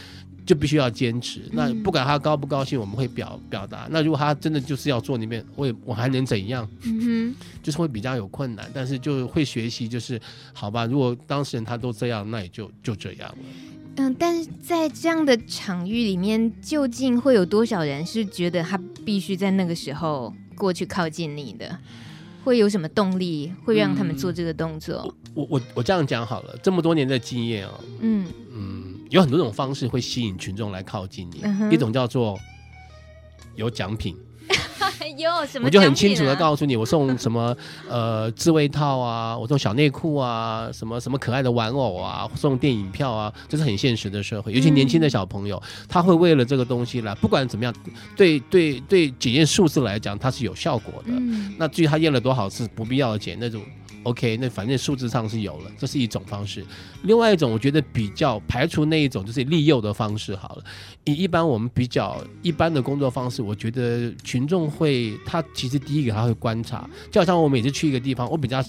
[0.47, 1.43] 就必须要坚持。
[1.53, 3.87] 那不管他高不高兴，我们会表表达。
[3.91, 6.69] 那如果他真的就是要做那边，我也我还能怎样？
[6.83, 10.21] 嗯哼，就是会比较有困难，但是就会学习，就是
[10.53, 10.85] 好吧。
[10.87, 13.39] 如果当事人他都这样，那也就就这样了。
[13.97, 21.79] 嗯，但是在这样的场域里面，究竟会有多少人是觉得他必须在那个时候过去靠近你的？
[22.43, 24.97] 会有什么动力会让他们做这个动作？
[25.07, 28.74] 嗯、我我我这样讲好了，这么多年的经验哦，嗯嗯，
[29.11, 32.39] 有很多种方式会吸引群众来靠近你，嗯、一种叫做
[33.55, 34.17] 有奖品。
[35.17, 35.67] 有什么、啊？
[35.67, 37.57] 我就很清楚的告诉你，我送什么
[37.89, 44.53] 呃自慰套啊，我送小内裤啊，什么什么可爱的玩偶啊，送电影票啊，这是很现实的社会。
[44.53, 47.75] 尤其年轻的小朋友，嗯、他会为了这个东西来，不管怎么样，
[48.17, 51.13] 对对对，检验数字来讲，它是有效果的。
[51.17, 53.63] 嗯、那至于他验了多少次，不必要的检那种。
[54.05, 56.65] OK，那反正数字上是有了，这是一种方式。
[57.03, 60.65] 另外一种，我觉得比较排除那一种就是利诱的方式好了。
[61.05, 68.63] 以一般我们比较一般的工作方式，我觉得群众会，他其实第一个他会观察，就好像我每次去一个地方，我比较。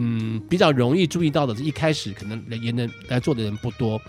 [0.00, 4.00] 嗯，比较容易注意到的是，一开始可能也能来做的人不多，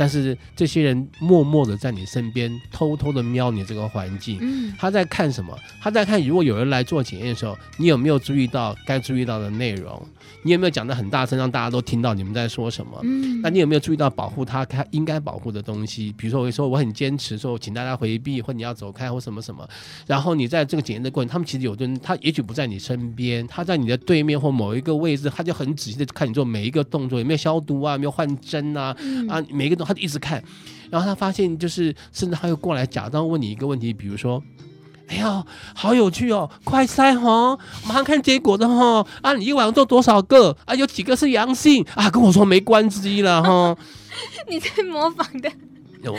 [0.00, 4.38] 但是这些人默默的在你身边，偷偷的瞄你这个环境。
[4.40, 5.54] 嗯，他在看什么？
[5.78, 10.02] 他在看，如果有人来做检验的时候，你有没有注意到该注意到的内容？
[10.42, 12.98] 你有没有讲得很大声，让大家都听到你们在说什么？
[13.02, 16.12] 嗯，那你有没有注意到保护他他应该保护的东西？
[16.16, 19.68] 比如说，我会说我很坚持说，请大家回避，或你要走开，或什么什么。
[20.06, 30.42] 然后你在这个检验的过程，他们其实有的人，他也许不在你身边，他在你的对面或某一个位置，他就很仔细的看你做每一个动作，有没有消毒啊，有没有换针啊，嗯、啊，每一个动作他就一直看。
[30.90, 34.42] 然后他发现，就是甚至他又过来假装问你一个问题，比如说。
[35.10, 35.44] 哎呀，
[35.74, 36.48] 好有趣哦！
[36.62, 39.04] 快筛哈，马上看结果的哈。
[39.22, 40.56] 啊，你一晚上做多少个？
[40.64, 41.84] 啊，有几个是阳性？
[41.96, 43.76] 啊，跟我说没关系了哈。
[44.48, 45.50] 你在模仿的。
[46.04, 46.16] 有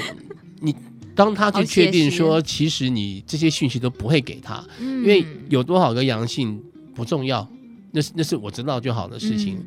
[0.60, 0.75] 你，
[1.15, 6.62] 当他去确定说，其实你这些讯息都不会给他，因为有多少个阳性
[6.93, 7.47] 不重要，
[7.91, 9.65] 那是那是我知道就好的事情。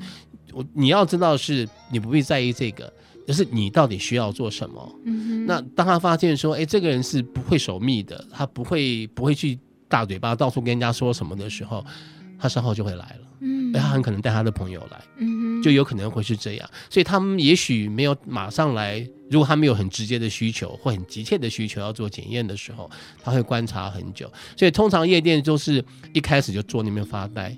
[0.53, 2.93] 我你要知道是，你不必在意这个。
[3.27, 5.01] 就是你到底需要做什么？
[5.05, 5.47] 嗯。
[5.47, 9.59] 那当他发现说，哎，这个人是不会守密的，他不会不会去
[9.89, 11.85] 大嘴巴到处跟人家说什么的时候，
[12.39, 13.19] 他稍后就会来了。
[13.41, 15.05] 嗯，他很可能带他的朋友来。
[15.19, 16.71] 嗯哼，就有可能会是这样。
[16.89, 22.91] 所以他们也许没有马上来，如果他没有很直接的需求或很急切的需求要做检验的时候，
[23.23, 24.33] 他会观察很久。
[24.57, 25.85] 所以通常夜店就是
[26.15, 27.55] 一开始就坐那边发呆，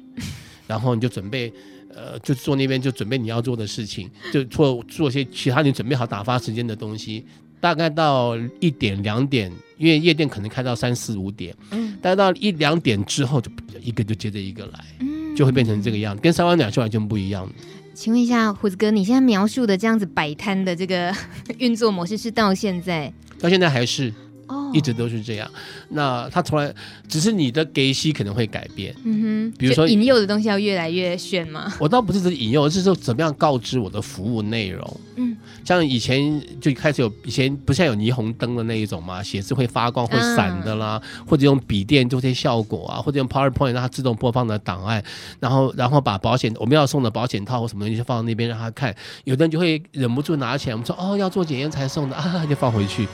[0.67, 1.53] 然后你就准备。
[1.97, 7.25] 呃，就坐那边就准备你要做的事情， 就做做些其他你准备好打发时间的东西。
[7.59, 17.51] 大概到一点两点，因为夜店可能开到三四五点，嗯，大概到一两点之后，就一个就接着一个来，嗯，就会变成这个样子，跟三湾两秀完全不一样。
[17.95, 21.13] 请问一下胡子哥，你现在描述的这样子摆摊的这个
[21.59, 23.11] 运作模式是到现在？
[23.41, 24.13] 到现在还是？
[24.49, 25.51] 哦，一直都是这样。
[25.89, 26.73] 那他从来
[27.09, 29.59] 只是你的给息可能会改变，嗯哼。
[29.59, 31.73] 比如说引诱的东西要越来越炫吗？
[31.79, 35.01] 我倒不是指引诱，而是说怎么样告知我的服务内容。
[35.17, 45.03] 嗯，像以前就开始有以前不是像有霓虹灯的那一种嘛，写字会发光会闪的啦，嗯、或者用笔电做些效果啊，或者用 PowerPoint 让它自动播放的档案，
[45.41, 53.09] 然后然后把保险我们要送的保险套或什么东西就放到那边让他看，有的人就会忍不住拿起来，我们说哦要做检验才送的啊，就放回去。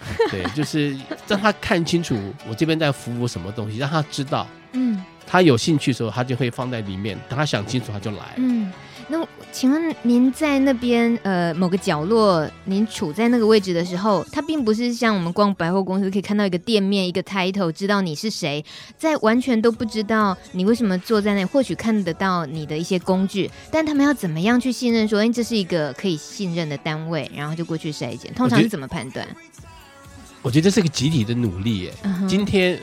[0.30, 2.16] 对，就是让他看清楚
[2.48, 7.18] 我这边在服务什么东西，让他知道，嗯，他有兴趣的时候，他就会放在里面。
[7.28, 8.34] 等他想清楚，他就来。
[8.36, 8.72] 嗯，
[9.08, 18.62] 那请问您在那边呃某个角落，您处在那个位置的时候，他并不是像我们逛百货公司可以看到一个店面一个 title，知道你是谁，
[18.98, 29.26] 在完全都不知道你为什么坐在那里，或许看得到你的一些工具，但他们要怎么样去信任说，哎，这是一个可以信任的单位，然后就过去筛检，通常是怎么判断？
[30.42, 31.94] 我觉得这是个集体的努力耶。
[32.02, 32.26] Uh.
[32.26, 32.80] 今天，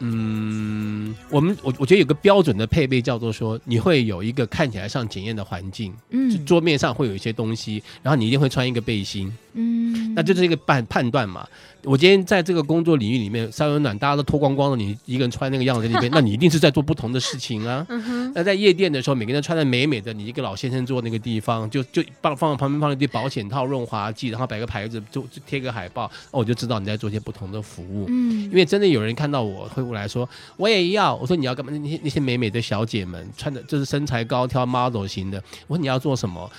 [0.00, 11.46] 嗯，我们我我觉得有个标准的配备叫做说，你会有一个看起来像检验的环境，嗯，就桌面上会有一些东西，然后你一定会穿一个背心，嗯，那就是一个判判断嘛。
[11.84, 17.86] 我今天在这个工作领域里面，三温暖，大家都脱光光的，你一个人穿那个样子在那边， 那你一定是在做不同的事情啊。
[18.34, 28.06] 那在夜店的时候，每个人穿的美美的，你一个老先生坐那个地方，就就放放旁边放了一堆保险套、润滑剂，然后摆个牌子，就就贴个海报，哦，我就知道你在做些不同的服务。
[28.08, 31.14] 嗯，因为真的有人看到我会过来说，我也要。
[31.14, 31.70] 我说你要干嘛？
[31.72, 35.42] 那些那些美美的小姐们穿的就是身材高挑 model 型的。
[35.66, 36.50] 我说你要做什么？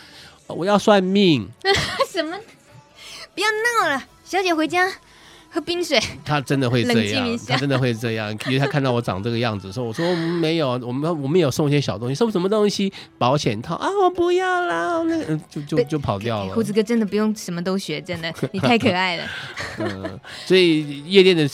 [0.47, 1.47] 我要算命。
[2.09, 2.37] 什么？
[3.33, 3.47] 不要
[3.81, 4.87] 闹了，小姐回家。
[5.55, 12.91] 喝冰水，他真的会这样，他真的会这样，因为他看到我长这个样子，说：“我说没有，我们我们有送一些小东西，送什么东西？
[13.17, 19.23] 保险套啊，我不要了，那个就就就跑掉了。”胡子哥真的不用什么都学，真的， 你太可爱了。
[19.79, 21.47] 嗯，所以夜店的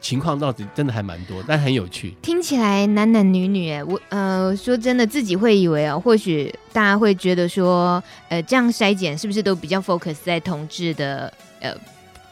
[0.00, 2.14] 情况到底真的还蛮多，但很有趣。
[2.22, 11.74] 听起来男男女女，哎，我呃说真的，自己会以为哦，或许大家会觉得说，呃，这样筛检是不是都比较 focus 在同志的呃？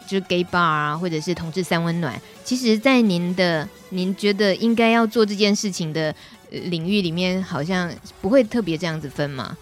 [0.07, 2.21] 就是 gay bar 啊，或者是同志三温暖。
[2.45, 6.15] 其实，在您的您觉得应该要做这件事情的
[6.51, 9.57] 领域里面，好像不会特别这样子分吗？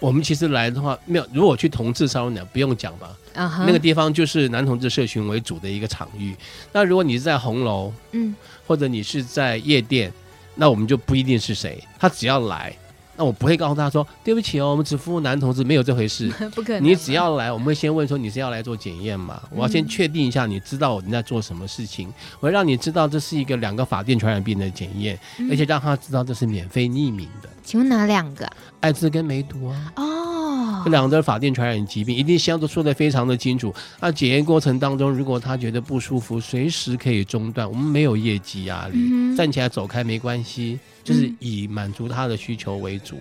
[0.00, 1.26] 我们其实来的话，没有。
[1.32, 3.64] 如果去同志三温暖，不用讲吧？Uh huh.
[3.66, 6.36] 那个地方就是男同志社群为主的一个场域。
[6.72, 8.34] 那如果你是在红楼，嗯，
[8.66, 10.12] 或者你是在夜店，
[10.54, 12.72] 那我们就不一定是谁，他只要来。
[13.18, 16.28] 那我不会告诉他说，对不起哦，我们只服务男同志，没有这回事。
[16.54, 16.84] 不可能。
[16.84, 19.42] 你只要来，我们会先问说你是要来做检验嘛？
[19.50, 22.08] 我要先确定一下，你知道我们在做什么事情。
[22.38, 25.18] 我要让你知道这是一个两个法定传染病的检验，
[25.50, 27.48] 而且让他知道这是免费匿名的。
[27.64, 28.48] 请问哪两个？
[28.80, 29.92] 艾滋跟梅毒啊。
[29.96, 30.82] 哦。
[30.84, 33.74] 这两个都是法定传染疾病，一定先都说的非常的清楚。
[34.00, 37.68] 那检验过程当中，如果他觉得不舒服，随时可以中断。
[37.68, 43.16] 我们没有业绩压力，嗯、站起来走开没关系，就是以满足他的需求为主。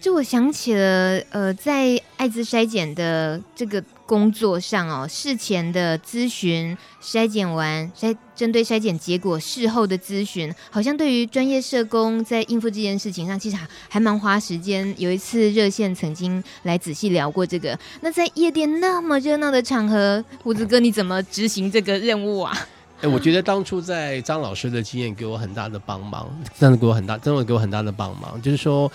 [0.00, 14.92] 就我想起了，呃，在艾滋筛检的这个工作上哦，事前的咨询、筛检完筛，针对筛检结果事后的咨询，好像对于专业社工在应付这件事情上，其实还还蛮花时间。
[14.98, 17.78] 有一次热线曾经来仔细聊过这个。
[18.00, 22.56] 那在夜店那么热闹的场合，胡子哥你怎么执行这个任务啊？
[23.02, 28.90] 哎，我觉得当初在张老师的经验给我很大的帮忙， 真的给我很大，真的给我很大的帮忙，就是说。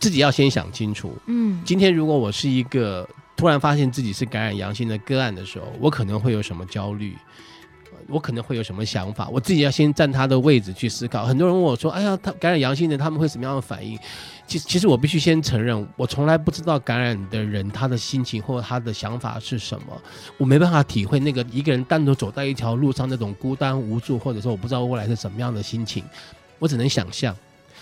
[0.00, 1.12] 自己要先想清楚。
[1.26, 3.04] 嗯，今天如果我是一个
[3.36, 7.16] 突然发现自己是感染阳性的个案的时候，我可能会有什么焦虑？
[8.06, 9.28] 我可能会有什么想法？
[9.28, 11.26] 我自己要先站他的位置去思考。
[11.26, 13.98] 很多人问我说：“哎呀，他感染阳性的他们会什么样的反应？”
[14.48, 20.02] 其实，其实我必须先承认，我从来不知道感染的人他的心情或者他的想法是什么。
[20.38, 26.02] 我没办法体会那个一个人单独走在一条路上那种孤单无助，或者说我不知道未来是什么样的心情。
[26.58, 27.36] 我只能想象。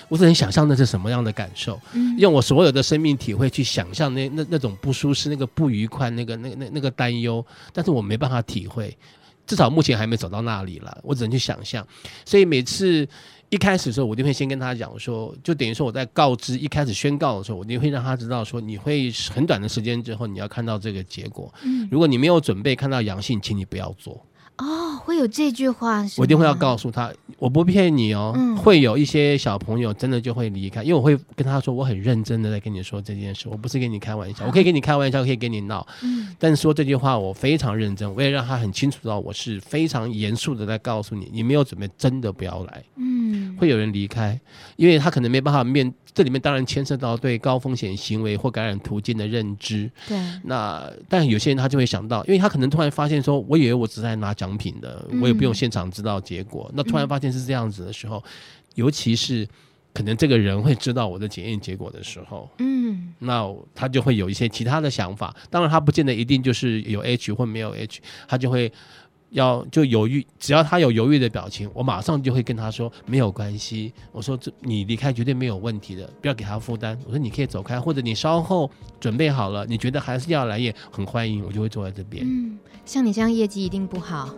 [0.09, 1.81] 我只能想象那是什么样的感受，
[2.19, 8.97] 用我所有的生命体会去想象那那那种不舒适、那个不愉快、那个那那那个担忧，但是我没办法体会，
[9.49, 10.97] 至少目前还没走到那里了。
[11.03, 11.85] 我只能去想象，
[12.25, 13.09] 所以每次
[13.57, 21.52] 一开始的时候，我就会先跟他讲说，就等于说我在告知一开始宣告的时候，我就会让他知道说，你会很短的时间之后你要看到这个结果。
[21.62, 24.22] 嗯如果你没有准备看到阳性，请你不要做。
[24.59, 28.32] 哦，会有这句话，我一定会要告诉他，我不骗你哦。
[28.34, 42.82] 嗯、会有一些小朋友真的就会离开，因为我会跟他说，我很认真的在跟你说这件事，我不是跟你开玩笑，我可以跟你开玩笑，可以跟你闹，嗯、但是说这句话我非常认真，我也让他很清楚到我是非常严肃的在告诉你，你没有准备，真的不要来。
[42.96, 44.40] 嗯，会有人离开，
[44.74, 45.94] 因为他可能没办法面。
[46.17, 49.91] 这里面当然牵涉到对高风险行为或感染途径的认知。
[50.09, 56.64] 对，那但有些人他就会想到，因为他可能突然发现说，我以为我只是在拿奖品的，我也不用现场知道结果。
[56.71, 58.25] 嗯、那突然发现是这样子的时候，
[58.77, 59.47] 尤其是
[59.93, 65.37] 可能这个人会知道我的检验结果的时候，嗯，那他就会有一些其他的想法。
[65.51, 68.73] 当然，他不见得一定就是有 H 或没有 H，他就会。
[69.39, 73.93] 要就犹豫，只要他有犹豫的表情，我马上就会跟他说没有关系。
[74.12, 76.99] 我说这你离开绝对没有问题的，不要给他负担。
[77.05, 82.24] 我说你可以走开，或者你稍后准备好了，你觉得还是要来也很欢迎，我就会坐在这边。
[82.26, 84.34] 嗯，像你这样业绩一定不好，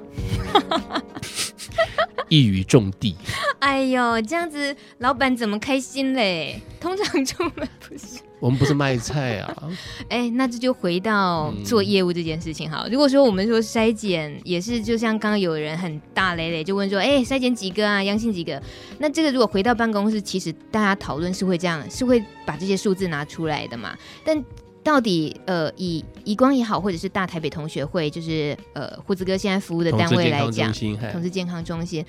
[2.28, 3.16] 一语中的。
[3.60, 6.60] 哎呦，这样子老板怎么开心嘞？
[6.80, 8.20] 通常出门不是。
[8.40, 9.56] 我们不是卖菜啊！
[10.08, 12.82] 哎、欸，那这就回到做业务这件事情哈。
[12.84, 18.02] 嗯、如果说我们说筛检也是，就像刚刚有人很大累累就问说，哎、欸，筛检几个啊？
[18.02, 18.62] 阳性几个？
[18.98, 23.96] 那这个如果回到办公室，其实大家讨论是会这样，是会把这些数字拿出来的嘛？
[24.24, 24.42] 但
[24.84, 30.72] 到底呃，以移光也好，或者是大台北同学会，就是呃，胡子哥现在服务的单位来讲，
[31.12, 32.04] 同志健康中心，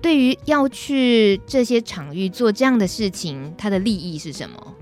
[0.00, 4.74] 对于要去这些场域做这样的事情，它的利益是什么？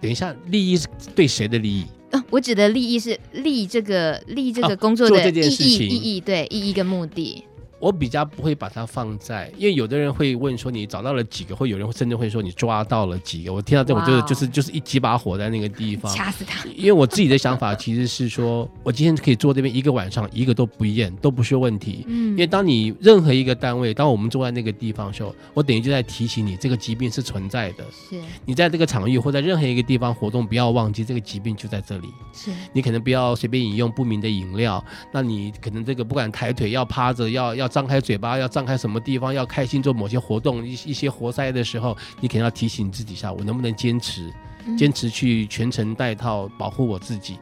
[0.00, 1.86] 等一下，利益是对谁的利益？
[2.10, 7.44] 啊，我指的利益是利这个利这个工作的意义、啊、意义对意义跟目的。
[7.78, 13.52] 我比较不会把它放在，因为有的人会问说你找到了几个，或有人甚至会说你抓到了几个。
[13.52, 16.64] 我听到这，我就是就是就是一几把火在那个地方，掐死他。
[16.76, 22.04] 因为我自己的想法其实是说，我今天可以坐这边一个晚上，一个都不厌，都不是问题。
[22.08, 27.84] 嗯，因为当你任何一个单位，当我们坐在那个地方的时候，我等于就在提醒你，这个疾病是存在的。
[27.92, 32.08] 是，你在这个场域或在任何一个地方活动，不要忘记这个疾病就在这里。
[32.32, 38.48] 是，你可能不要随便饮用不明的饮料，那你可能这个不管抬腿要趴着，要要张开嘴巴要。
[38.48, 44.32] 张开什么地方要开心做某些活动，一一些活塞的时候，你肯定要提醒自己一下，我能不能坚持，
[44.76, 47.38] 坚持去全程戴套保护我自己。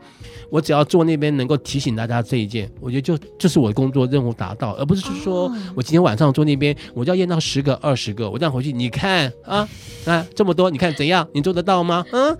[0.51, 9.67] 我只要坐那边能够提醒大家这一件，我觉得就就是我的工作任务达到，而不是说我今天晚上坐那边，我就要验到十个二十个，我这样回去你看啊
[10.05, 11.27] 啊这么多，你看怎样？
[11.33, 12.05] 你做得到吗？
[12.13, 12.37] 嗯，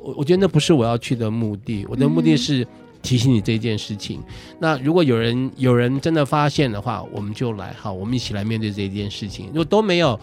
[0.00, 2.66] 我我觉得那不是我要去的目的，我的目的是。
[3.02, 4.22] 提醒你这件事情。
[4.58, 9.46] 那如果有人有人真的发现的话，我们就来好，我们一起来面对这件事情。
[9.48, 10.18] 如果都没有，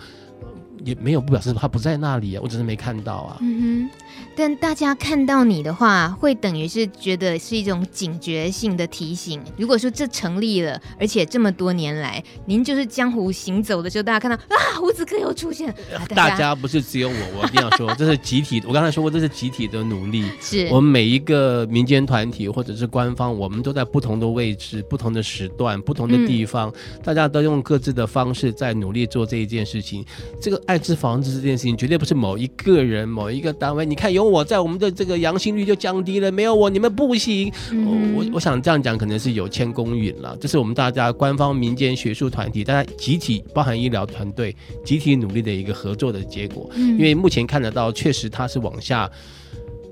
[0.83, 3.37] 也没有不表示他不在那里啊，我只是没看到啊。
[3.41, 3.89] 嗯哼。
[4.35, 9.41] 但大家看到你的话，会等于是觉得是一种警觉性的提醒。
[9.57, 15.73] 如果说这成立了，而且这么多年来，您就是江湖行走的时候，大家看到啊，胡子哥又出现，
[16.13, 18.61] 大家不是只有我，我一定要说，这是集体。
[18.67, 20.25] 我刚才说过，这是集体的努力。
[20.41, 30.05] 是我们每一个民间团体或者是官方，我们都在不同的位置、不同的时段、不同的地方，嗯、大家都用各自的方式在努力做这一件事情。
[30.41, 33.85] 这个艾滋防治这件事情，绝对不是某一个人、某一个单位。
[33.85, 34.24] 你看有。
[34.29, 37.51] 我在我们的这个阳性率就降低了，没有我你们不行。
[37.71, 46.69] 嗯、我我想这样讲可能是有欠公允了，这是我们大家官方、民间、学术团体大家集体，包含医疗团队集体努力的一个合作的结果。
[46.75, 49.09] 嗯、因为目前看得到，确实它是往下，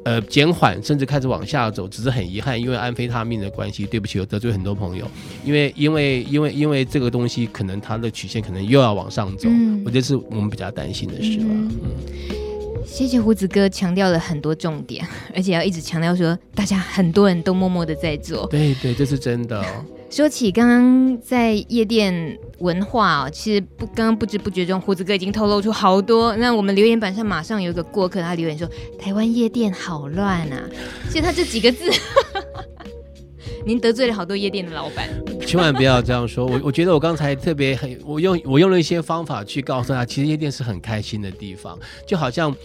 [0.05, 5.09] 呃，减缓甚至开始往下走，只是很遗憾，因为安非他命的关系，对不起，我得罪很多朋友。
[5.45, 11.45] 因为因为因为因为这个东西可能它的曲线可能又要往上走，嗯、我觉得是我们比较担心的事了。
[11.47, 11.69] 嗯。
[12.83, 18.45] 嗯谢谢胡子哥强调了很多重点， 而且要一直强调说，大家很多人都默默的在做。
[18.47, 19.63] 对对，这是真的。
[20.11, 26.35] 说起刚刚在夜店文化哦，其实不刚刚不知不觉中，胡子哥已经透露出好多。
[26.35, 28.69] 那我们留言板上马上有一个过客，他留言说
[29.01, 30.69] ：“台湾夜店好乱啊！”
[31.09, 31.89] 其实他这几个字，
[33.65, 35.09] 您得罪了好多夜店的老板。
[35.45, 36.45] 千万不要这样说。
[36.45, 42.55] 我我觉得我刚才特别很，我用我用了一些方法去告诉他，其实夜店是很开心的地方，就好像。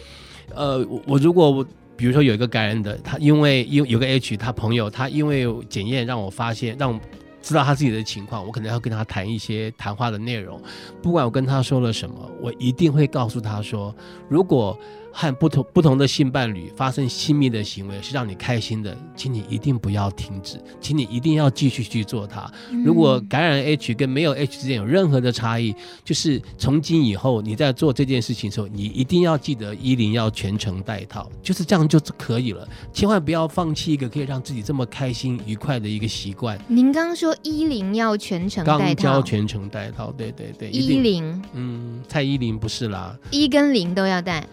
[0.54, 1.62] 呃，我如果
[1.94, 6.98] 比如说有一个感染的，他因为因有个 H，他朋友他因为检验让我发现，让我
[7.42, 10.58] 知道他自己的情况，我可能要跟他谈一些谈话的内容，
[11.02, 13.94] 不管我跟他说了什么，我一定会告诉他说，
[14.28, 14.76] 如果。
[15.12, 22.50] 和不同不同的性伴侣发生亲密的行为是让你开心的，请你一定不要停止，请你一定要继续去做它。
[22.84, 32.68] 如果感染 H 跟没有 H 之间有任何的差异，就是从今以后你在做这件事情的时候，你一定要记得衣领要全程戴套，就是这样就可以了。
[32.92, 36.58] 千万不要放弃一个可以让自己这么开心愉快的一个习惯。
[36.68, 44.46] 您刚刚说衣领要全程戴套，全程戴套，对对对，衣领，嗯，蔡依林不是啦，一跟零都要戴。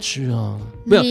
[0.00, 1.02] 是啊，不要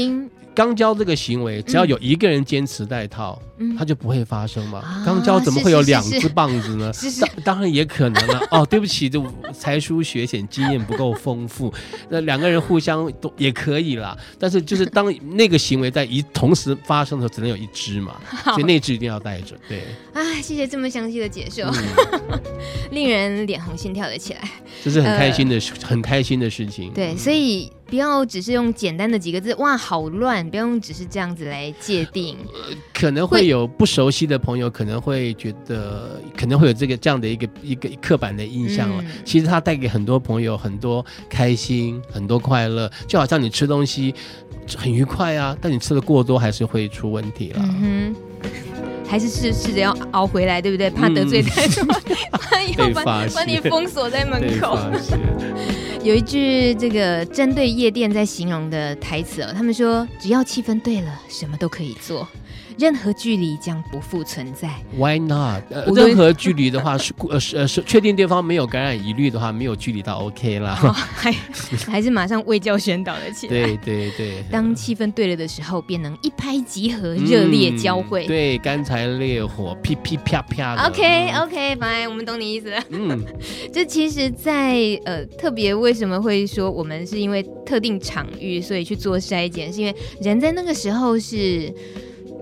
[0.56, 4.84] 肛交这个行为，只要有一个人坚持戴套，嗯，它就不会发生嘛。
[5.08, 6.92] 肛交怎么会有两只棒子呢？
[7.22, 8.42] 当当然也可能了。
[8.52, 11.74] 哦，对不起，就才疏学浅，经验不够丰富。
[12.10, 19.56] 那两个人互相都也可以啦，但是就是当那个行为在一同时发生的时候，只能有一只嘛， 所以那只一定要带着。
[19.70, 19.84] 对，
[20.14, 21.72] 啊，谢谢这么详细的解说，
[22.92, 24.42] 令人脸红心跳了起来。
[24.84, 26.92] 这是很开心的，很开心的事情。
[26.92, 27.72] 对，所以。
[27.90, 30.48] 不要只是用简单的几个字，哇，好乱！
[30.50, 32.38] 不要用只是这样子来界定。
[32.54, 39.02] 呃，可能会有不熟悉的朋友可能会觉得，可能会有这个这样的一个一个刻板的印象了。
[39.02, 44.14] 嗯、其实它带给很多朋友很多开心，很多快乐，就好像你吃东西
[44.78, 47.60] 很愉快啊，但你吃的过多还是会出问题了。
[47.64, 50.90] 嗯哼，还是试试着要熬回来，对不对？
[50.90, 51.84] 怕得罪太多，
[52.40, 54.78] 怕以后把把你封锁在门口。
[56.02, 62.26] 有一句这个针对夜店在形容的台词哦，他们说只要气氛对了，什么都可以做。
[62.80, 64.70] 任何距离将不复存在。
[64.98, 65.64] Why not？
[65.70, 70.80] 呃，任何距离的话是 呃是呃是确定对方没有感染疑虑的话，没有距离到 OK 啦。
[70.84, 71.32] 哦、 还
[71.86, 73.52] 还是马上为教宣导了起来。
[73.54, 74.44] 对对对。
[74.50, 78.26] 当气氛对了的时候，便能一拍即合，热烈交汇。
[78.26, 80.88] 对，干柴烈火，噼噼啪啪。
[80.88, 82.82] OK OK，拜，我们懂你意思了。
[82.90, 83.26] 嗯，
[83.74, 91.74] 这其实在，在呃特别为什么会说我们是因为特定场域，所以去做筛检，是因为人在那个时候是。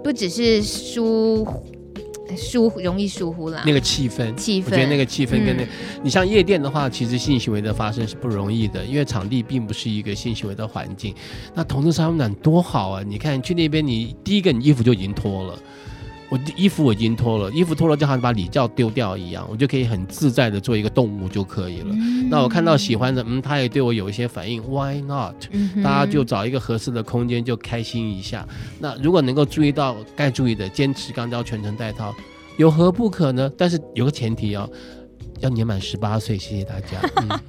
[0.04, 1.48] 不只是疏
[2.36, 5.68] 疏容易疏忽啦，那个气氛，气氛，我觉得那个气氛跟那，嗯、
[6.04, 11.16] 你像夜店的话，其实性行为的发生是不容易的，因为场地并不是一个性行为的环境。
[11.56, 13.04] 那同志三温暖多好啊！
[13.06, 15.60] 你看去那边，你第一个你衣服就已经脱了。
[16.30, 21.88] 我衣服我已经脱了，衣服脱了就好像把礼教丢掉一样，我就可以很自在的做一个动物就可以了。
[21.91, 28.45] 嗯、那我看到喜欢的，嗯，他也对我有一些反应，Why not？、嗯、大家就找一个合适的空间就开心一下。
[28.80, 32.13] 那如果能够注意到该注意的，坚持钢交全程带套，
[32.57, 33.49] 有何不可呢？
[33.57, 34.69] 但是有个前提哦，
[35.40, 36.38] 要年满十八岁。
[36.38, 37.02] 谢谢大家。
[37.22, 37.40] 嗯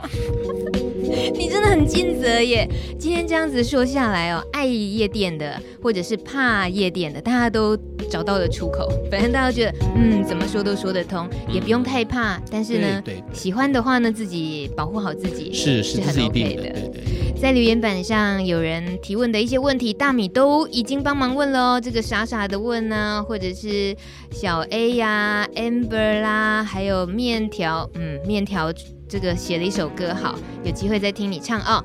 [1.34, 2.68] 你真的很尽责耶！
[2.98, 7.76] 今天这样子说下来哦，爱夜店的或者是怕夜店的，大家都
[8.10, 8.88] 找到了出口。
[9.10, 12.40] 反正大家觉得，嗯，怎么说都说得通，嗯、也不用太怕。
[12.50, 16.62] 但是呢，对对对喜欢的话呢，自己保护好自己是是很 OK 的。
[16.62, 17.02] 对对对，
[17.40, 21.80] 在留言板上有人提问的一些问题，大米都已经帮忙问了哦。
[21.80, 23.96] 这个傻傻的问呢、啊，或者是
[24.32, 28.72] 小 A 呀、啊、Amber 啦，还有面条，嗯，面条。
[29.08, 31.82] 这个写了一首歌，好，有机会再听你唱哦。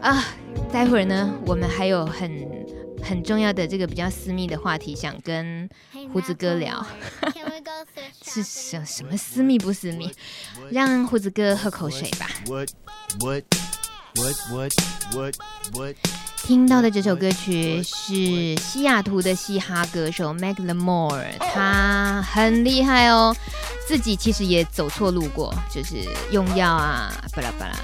[0.00, 0.24] 啊，
[0.72, 2.48] 待会儿呢，我们还有很
[3.02, 5.68] 很重要的这个比较私密的话题，想跟
[6.10, 6.86] 胡子哥聊。
[8.24, 10.10] 是什什么私密不私密？
[10.70, 12.26] 让胡子哥喝口水吧。
[16.42, 23.34] 听到的这首歌曲是西雅图的嘻哈歌手 Macklemore，他很厉害哦。
[23.86, 25.96] 自己其实也走错路过，就是
[26.30, 27.74] 用药啊，巴拉巴拉。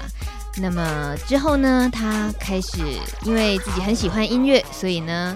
[0.57, 2.77] 那么之后呢，他开始
[3.23, 5.35] 因为自己很喜欢音乐，所以呢，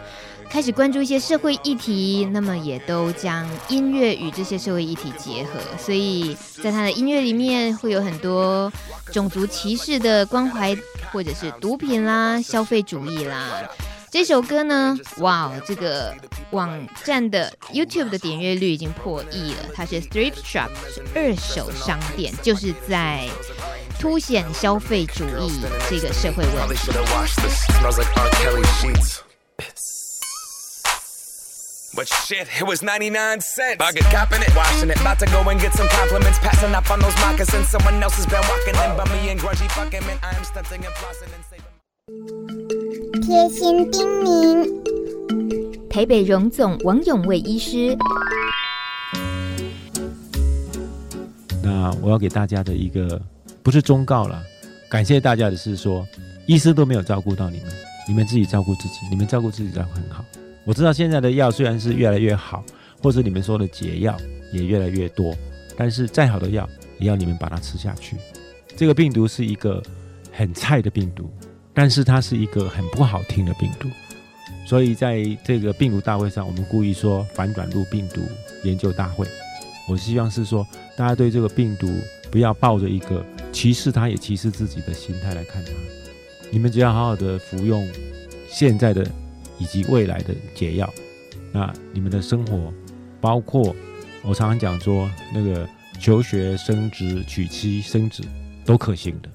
[0.50, 2.28] 开始关注一些社会议题。
[2.32, 8.72] 那么也都将音乐与这些社会议题结合，所以在他的音乐里面会有很多
[9.12, 10.76] 种族歧视的关怀，
[11.12, 13.64] 或者是毒品啦、消费主义啦。
[14.10, 16.16] 这首歌呢，哇，这个
[16.52, 19.58] 网站的 YouTube 的点阅率已经破亿了。
[19.76, 23.28] 它是 Thrift Shop，是二手商店，就是在
[24.00, 26.92] 凸显消费主义这个社会问题。
[43.22, 44.70] 贴心叮咛，
[45.90, 47.98] 台北荣总王永卫医师。
[51.64, 53.22] 那我要给大家的一个
[53.64, 54.44] 不是忠告了，
[54.90, 56.06] 感谢大家的是说，
[56.46, 57.74] 医师都没有照顾到你们，
[58.08, 60.24] 你们自己照顾自己，你们照顾自己照顾很好。
[60.68, 62.64] 我知道现在的药虽然是越来越好，
[63.02, 64.16] 或者你们说的解药
[64.54, 65.34] 也越来越多，
[65.76, 68.18] 但是再好的药也要你们把它吃下去。
[68.76, 69.82] 这个病毒是一个
[70.32, 71.32] 很菜的病毒。
[71.80, 73.88] 但是它是一个很不好听的病毒，
[74.66, 78.20] 所以在这个病毒大会上，我们故意说反转录病毒
[78.64, 79.28] 研究大会。
[79.88, 80.66] 我希望是说，
[80.96, 81.88] 大家对这个病毒
[82.32, 85.72] 不要抱着一个歧视它也歧视自己的心态来看它。
[86.50, 87.88] 你们只要好好的服用
[88.50, 89.08] 现在的
[89.60, 90.94] 以及未来的解药，
[91.52, 92.72] 那你们的生活，
[93.20, 93.76] 包括
[94.24, 95.68] 我常常讲说那个
[96.00, 98.24] 求学、升职、娶妻、生子，
[98.66, 99.30] 都可行的。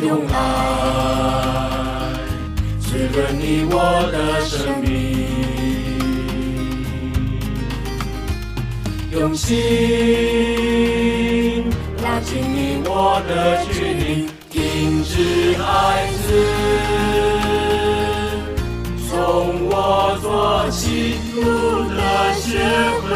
[0.00, 0.34] 用爱
[2.80, 5.27] 滋润你我的生命，
[9.10, 9.56] 用心
[12.02, 16.34] 拉近你我的距离，停止孩子，
[19.08, 21.40] 从我做起，路
[21.88, 22.58] 的学
[23.02, 23.08] 会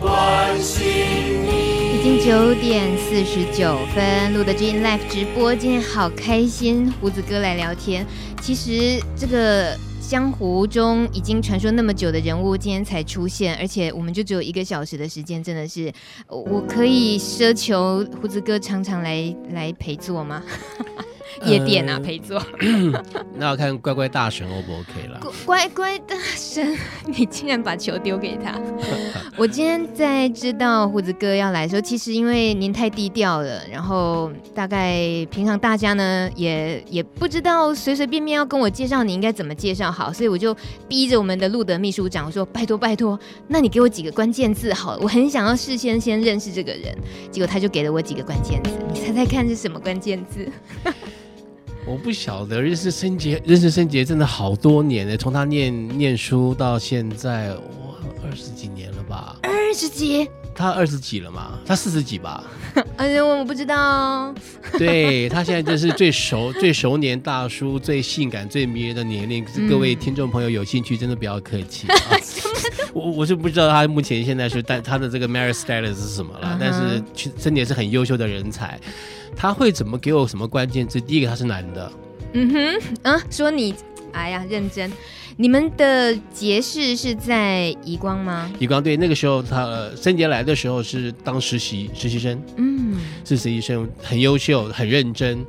[0.00, 0.86] 关心
[1.44, 2.22] 你。
[2.24, 8.06] 九点四十九分录的 Gin Live 直播，今天好开心，胡子哥来聊天。
[8.40, 9.76] 其实这个
[10.08, 15.92] 江湖中已经传说那么久的人物，今天才出现，而且我们就只有一个小时的时间，真的是
[16.28, 20.42] 我可以奢求胡子哥常常来来陪坐吗？
[21.44, 22.42] 夜店啊，陪坐。
[23.34, 25.20] 那要看乖乖大神 O 不 OK 了？
[25.46, 26.76] 乖乖大神，
[27.06, 28.58] 你竟然把球丢给他！
[29.36, 40.56] 我今天在知道胡子哥要来的时候，其实因为您太低调了，然后大概平常大家呢也也不知道随随便便要跟我介绍你应该怎么介绍好，所以我就
[40.88, 46.96] 逼着我们的路德秘书长说：“拜托拜托，那你给我几个关键字好了，我很想要事先先认识这个人。”
[47.30, 50.48] 结果他就给了我几个关键字，你猜猜看是什么关键字？
[51.88, 59.36] 我不晓得，认识申杰，认识申杰真的好多年了，从他念念书到现在，哇，二十几年了吧？
[59.42, 60.28] 二十几？
[60.54, 61.58] 他二十几了嘛？
[61.64, 62.44] 他四十几吧？
[62.98, 64.34] 哎呀，我不知道。
[64.76, 69.42] 对，他现在就是最熟、最熟年大叔、最性感、最迷人的年龄。
[69.56, 71.86] 嗯、各位听众朋友有兴趣，真的不要客气。
[71.88, 71.94] 啊、
[72.92, 76.58] 我我是不知道他目前现在是但他的这个 marriage status 是什么了，uh.
[76.60, 78.78] 但是真的也是很优秀的人才。
[79.36, 81.00] 他会怎么给我什么关键字？
[81.00, 81.92] 第一个他是男的。
[82.32, 83.74] 嗯哼，啊，说你，
[84.12, 84.90] 哎呀，认真。
[85.40, 88.50] 你们的结识是在宜光吗？
[88.58, 95.46] 宜光对，那个时候他森杰来的时候是当实习实习生，嗯，是实习生，很优秀，很认真。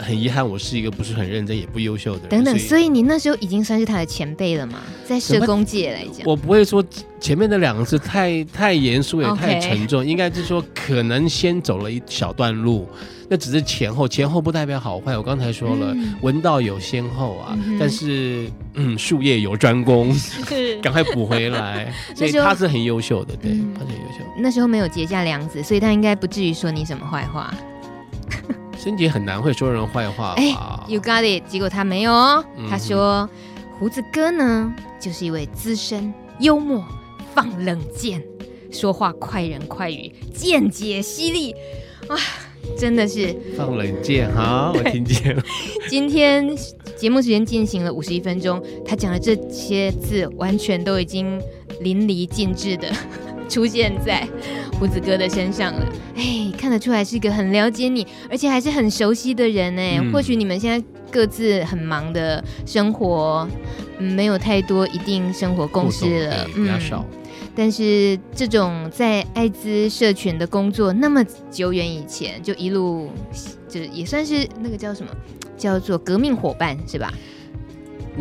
[0.00, 2.28] 很遗憾，我是一个不是很认真也不优秀的人。
[2.28, 4.80] 等等，所以，你那时候已经算是他的前辈了吗？
[5.06, 6.84] 在社工界来讲，我不会说
[7.20, 10.06] 前面的两个字太太严肃也太沉重，Okay.
[10.06, 12.88] 应该是说可能先走了一小段路。
[13.32, 15.16] 那只是前后，前后不代表好坏。
[15.16, 20.12] 我刚才说了，闻、嗯、道有先后啊，嗯、但是嗯，术业有专攻，
[20.82, 21.94] 赶快补回来。
[22.16, 24.24] 所以他是很优秀的，对，嗯、他是很优秀。
[24.36, 27.54] 那时候没有结下梁子，所以他应该不至于说你什么坏话。
[28.82, 30.32] 森杰很难会说人坏话。
[30.38, 30.56] 哎
[30.88, 31.46] ，You got it。
[31.46, 32.12] 结果他没有
[32.66, 33.28] 他说
[33.78, 36.82] 胡子哥呢，就是一位资深、幽默、
[37.34, 38.24] 放冷箭，
[38.72, 41.52] 说话快人快语，见解犀利
[42.08, 42.16] 啊。
[42.78, 45.42] 真的是放冷箭哈， 我听见了。
[45.90, 46.56] 今天
[46.96, 51.38] 节目时间进行了五十一分钟，他讲的这些字完全都已经
[51.80, 52.90] 淋漓尽致的
[53.50, 54.26] 出现在
[54.78, 55.86] 胡子哥的身上了。
[56.16, 59.98] 哎，看得出来是一个很了解你，而且还是很熟悉的人哎。
[60.00, 63.46] 嗯、或许你们现在各自很忙的生活，
[63.98, 67.04] 嗯、没有太多一定生活共识了，比较少。
[67.10, 67.16] 嗯
[67.52, 73.10] 但是这种在艾滋社群的工作那么久远以前，就一路
[73.68, 75.10] 就也算是那个叫什么，
[75.58, 77.12] 叫做革命伙伴是吧？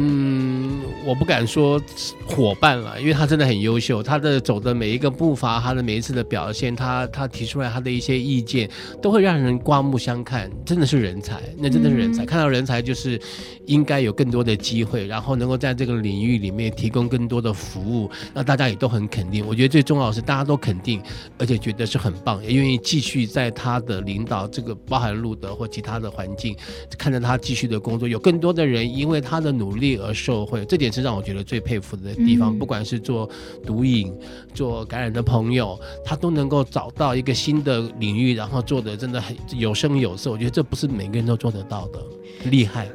[0.01, 1.77] 嗯，我不敢说
[2.25, 8.69] 伙伴了，因为他真的很优秀，他的走的每一个步伐，他的每一次的表现，他他提出来他的一些意见，
[9.01, 12.23] 都会让人刮目相看，真的是人才，那真的是人才。
[12.23, 13.19] 嗯、看到人才就是
[13.65, 19.45] 应该有更多的机会，然后能够在这个领域里面提供更多的服务，那大家也都很肯定。
[19.45, 21.01] 我觉得最重要的是大家都肯定，
[21.37, 26.55] 而且觉得是很棒，也愿意继续在他的领导这个包含路德或其他的环境，
[26.97, 29.88] 看着他继续的工作，有更多的人因为他的努力。
[29.89, 32.55] 力而受惠，这点是让我觉得最佩服的地方。
[32.55, 33.29] 嗯、不管是做
[33.65, 34.13] 毒瘾、
[34.53, 40.31] 做感染的朋友，他都能够找到一个新的领域，然后做的真的很有声有色。
[40.31, 41.99] 我觉得这不是每个人都做得到的，
[42.45, 42.87] 厉害。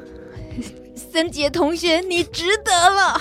[0.94, 3.20] 森杰同学，你值得了。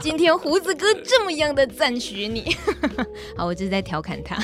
[0.00, 2.44] 今天胡子哥这么样的赞许你，
[3.36, 4.42] 好，我就是在调侃他。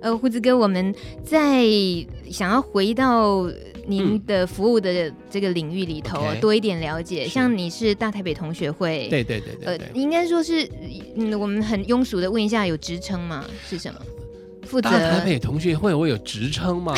[0.00, 0.94] 呃，胡子哥，我们
[1.24, 1.64] 在
[2.30, 3.48] 想要回到。
[3.86, 10.66] 您的服务的这个领域里头多一点了解，像你是大台北同学会，对对对对，呃，应该说是，
[11.16, 13.44] 嗯，我们很庸俗的问一下，有职称吗？
[13.68, 14.00] 是什么？
[14.62, 16.94] 负责大台北同学会，我有职称吗？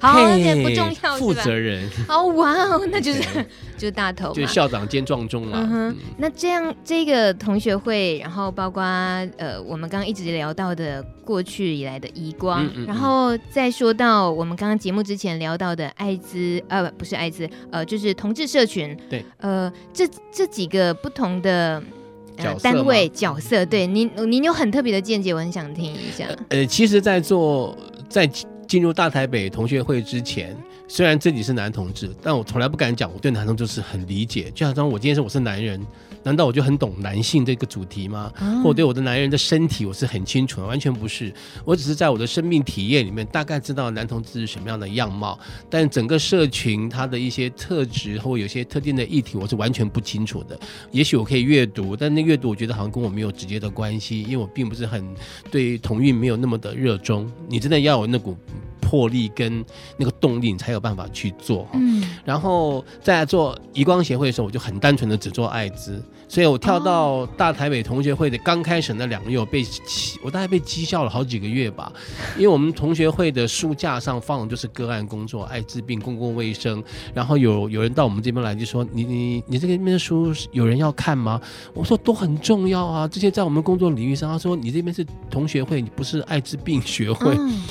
[0.00, 1.88] 好，这不重要，负责人。
[2.08, 3.22] 哦，哇哦，那就是
[3.76, 5.58] 就是大头，就是校长兼撞钟了。
[5.58, 18.96] 嗯哼，那这样这个同学会，然后包括呃，我们刚刚一直聊到的过去以来的遗光，然后再说到我们刚刚节目之前聊到的艾滋，呃，不是艾滋，呃，就是同志社群。
[19.10, 21.82] 对，呃，这这几个不同的。
[22.40, 26.24] 呃、单位角色，对您，您有很特别的见解，我很想听一下。
[26.50, 27.76] 呃，其实，在做
[28.08, 28.30] 在
[28.68, 30.54] 进入大台北同学会之前，
[30.86, 34.52] 虽然自己是男同志，但我从来不敢讲我对男同志是很理解。
[34.54, 35.84] 就好像我今天说我是男人。
[36.22, 38.32] 难道我就很懂男性这个主题吗？
[38.62, 40.66] 或我对我的男人的身体我是很清楚的？
[40.66, 41.32] 完全不是，
[41.64, 45.38] 我只是在我的生命体验里面大概知道男同志是什么样的样貌，
[45.70, 50.58] 但整个社群它的一些特质或有些特定的议题我是完全不清楚的。
[50.90, 55.04] 也许我可以阅读，但那阅读我觉得好像跟我没有直接的关系，因为我并不是很
[55.50, 57.30] 对同运没有那么的热衷。
[57.48, 58.36] 你真的要有那股。
[58.88, 59.62] 魄力跟
[59.98, 61.68] 那个动力，你才有办法去做。
[61.74, 69.62] 嗯，然后在做移光协会的时候，我就很单纯的只做艾滋，所以我跳到大台北同学会的刚开始那两个月，我被
[70.24, 71.92] 我大概被讥笑了好几个月吧。
[72.38, 76.82] 因为我们同学会的书架上放的就是个案工作、艾滋病、公共卫生，
[77.12, 81.38] 然后有有人到我们这边来就说：“你你你这边的书有人要看吗？”
[81.74, 87.34] 我说：“都很重要啊，这些在我们工作领域上。”他说：“你这边是同学会，你不是艾滋病学会。
[87.38, 87.62] 嗯”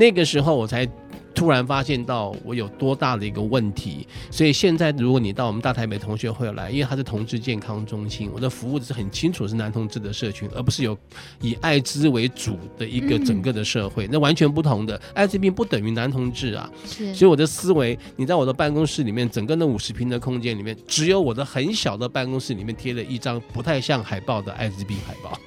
[0.00, 0.88] 那个时候我才
[1.34, 10.96] 突然发现到我有多大的一个问题，所以现在如果你到我们大台北同学会来，因为它是同志健康中心，我的服务是很清楚是男同志的社群，而不是有
[11.40, 15.00] 以艾滋为主的一个整个的社会，那完全不同的。
[15.14, 16.70] 艾滋病不等于男同志啊，
[17.14, 25.38] 所以我的思维，你在我的办公室里面，整个那五十平的空间里面，只有我的很小的办公室里面贴了一张不太像海报的艾滋病海报。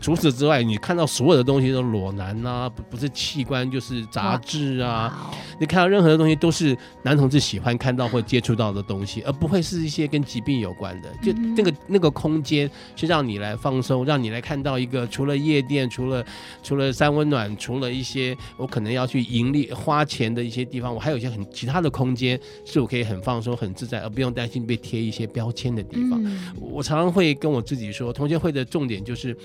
[0.00, 5.23] 除此之外，你看到所有的东西都裸男啊，不不是器官就是杂志啊，
[5.58, 11.08] 你看到任何的东西都是男同志喜欢看到或接触到的东西，而不会是一些跟疾病有关的。
[11.22, 16.24] 就那个那个空间是让你来放松，让你来看到一个除了夜店、除了
[16.62, 26.20] 除了三温暖、除了一些我可能要去盈利花钱的一些地方，我还有一些很其他的空间是我可以很放松、很自在，而不用担心被贴一些标签的地方。
[26.60, 29.36] 我常常会跟我自己说，同学会的重点就是。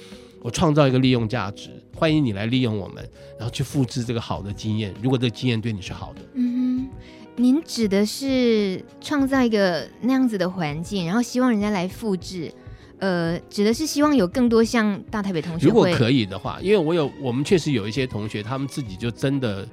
[0.42, 4.94] 我创造一个利用价值，欢迎你来利用我们，然后去复制这个好的经验。
[5.02, 6.90] 如果这个经验对你是好的，嗯哼，
[7.36, 12.52] 您指的是创造一个那样子的环境，然后希望人家来复制，
[13.00, 19.68] 呃，指的是希望有更多像大台北同学会，如果可以的话，因为我有我们确实有一些同学，他们自己就真的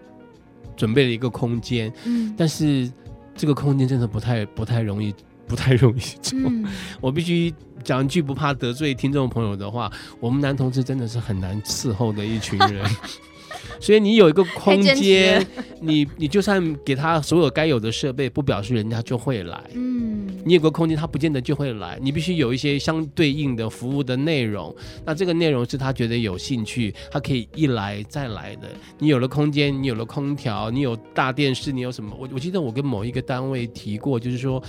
[0.76, 2.90] 准备了一个空间，嗯，但是
[3.36, 5.14] 这个空间真的不太不太容易。
[5.48, 6.66] 不太容易做，嗯、
[7.00, 7.54] 我必须
[7.86, 12.84] 讲一句不怕得罪听众朋友的话，我们男同志真的是很难伺候的一群人。
[13.80, 15.46] 所以你有一个空间，
[15.80, 19.62] 你你就算给他所有该有的设备，不表示人家就会来。
[19.74, 21.96] 嗯，你有个空间，他不见得就会来。
[22.02, 24.74] 你必须有一些相对应的服务的内容，
[25.04, 28.68] 那这个内容是他觉得有兴趣，他可以一来再来的。
[28.98, 32.16] 你有了空间，你有了空调，你有大电视，你有什么？
[32.18, 34.60] 我我记得我跟某一个单位提过，就是说，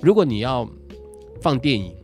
[0.00, 0.68] 如果你要
[1.40, 1.94] 放电影。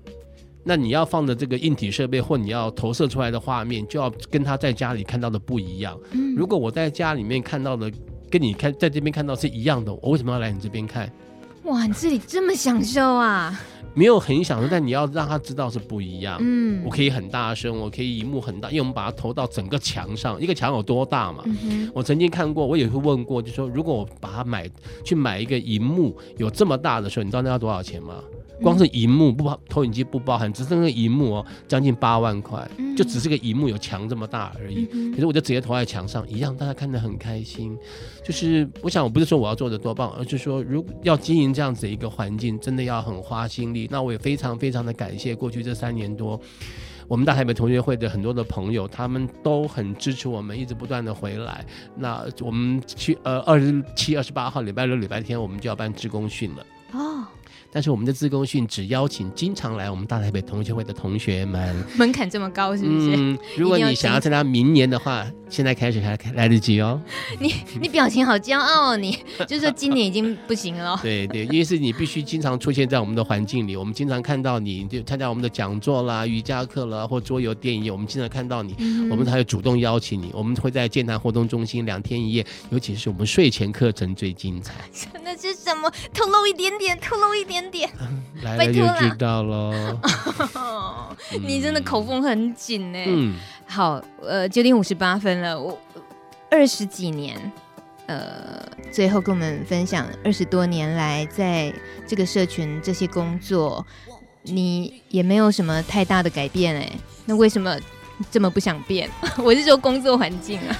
[0.64, 5.98] 那你要放的这个硬体设备，或你要投射出来的画面，就要跟他在家里看到的不一样。
[6.12, 7.90] 嗯，如果我在家里面看到的，
[8.30, 11.12] 跟你看在这边看到是一样的，我为什么要来你这边看？
[11.64, 13.60] 哇，你这里这么享受啊？
[13.94, 16.38] 没有很享受，但你要让他知道是不一样。
[16.40, 21.42] 嗯，我可以很大声，我可以荧幕很大，因为我们把它投到整个墙上，一个墙有多大嘛？
[21.44, 24.68] 嗯，我曾经看过，我也会问过，就说如果我把它买
[25.04, 28.14] 去买一个荧幕有这么大的时候，你知道那要多少钱吗？
[28.60, 34.86] 光是荧幕不包，投影机不包含，只是那个荧幕哦，将近八万块，就只是个荧幕有墙这么大而已。
[35.12, 37.76] 可是我就直接投在墙上，一样大家看得很开心。
[38.24, 43.88] 就是我想，我不是说我要做的多棒，而是说，如果要经营这样子一个环境，真的要很花心力。
[43.90, 46.40] 那我也非常非常的感谢过去这三年多，
[47.08, 51.64] 我们大台北同学会的很多的朋友，他们都很支持我们，一直不断的回来。
[51.96, 56.64] 那我们去呃二十七、二十八号礼拜六、礼拜天，我们就要办职工训了。
[57.72, 57.74] 哦。
[57.74, 63.16] 但是我们的自贡训只邀请经常来我们大台北同学会的同学们，门槛这么高是不是？
[63.16, 67.00] 嗯，如果你想要参加明年的话，现在开始还来得及哦。
[67.40, 70.98] 你你表情好骄傲哦，你就是说今年已经不行了。
[71.02, 80.30] 对对，因为是你必须经常出现在我们的环境里，我们经常看到你，就参加我们的讲座啦、瑜伽课啦或桌游电影，我们经常看到你，嗯、我们才会主动邀请你。
[80.32, 84.74] 我们会在健谈活动中心两天一夜，尤其是我们睡前课程最精彩。
[85.12, 85.90] 真的是什么？
[86.12, 87.61] 透露一点点，透露一点。
[87.70, 87.88] 点
[88.42, 90.00] 来了就知道了。
[91.46, 92.98] 你真的口风很紧呢。
[93.06, 93.34] 嗯，
[93.66, 95.58] 好，呃，九点五十八分了。
[95.58, 95.78] 我
[96.50, 97.38] 二十几年，
[98.06, 101.72] 呃，最后跟我们分享二十多年来在
[102.06, 103.86] 这个社群这些工作，
[104.42, 106.92] 你也没有什么太大的改变哎。
[107.24, 107.78] 那为什么
[108.30, 109.08] 这么不想变？
[109.38, 110.76] 我是说工作环境啊。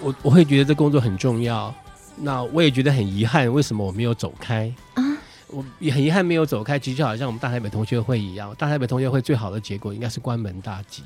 [0.00, 1.72] 我我会觉得这工作很重要，
[2.16, 5.13] 那我也觉得很遗憾，为什么我没有走开啊？
[5.48, 11.02] 我也很遗憾没有走开，其实就好像我们大台北同学会一样，大台北同学会最好的结果应该是关门大吉。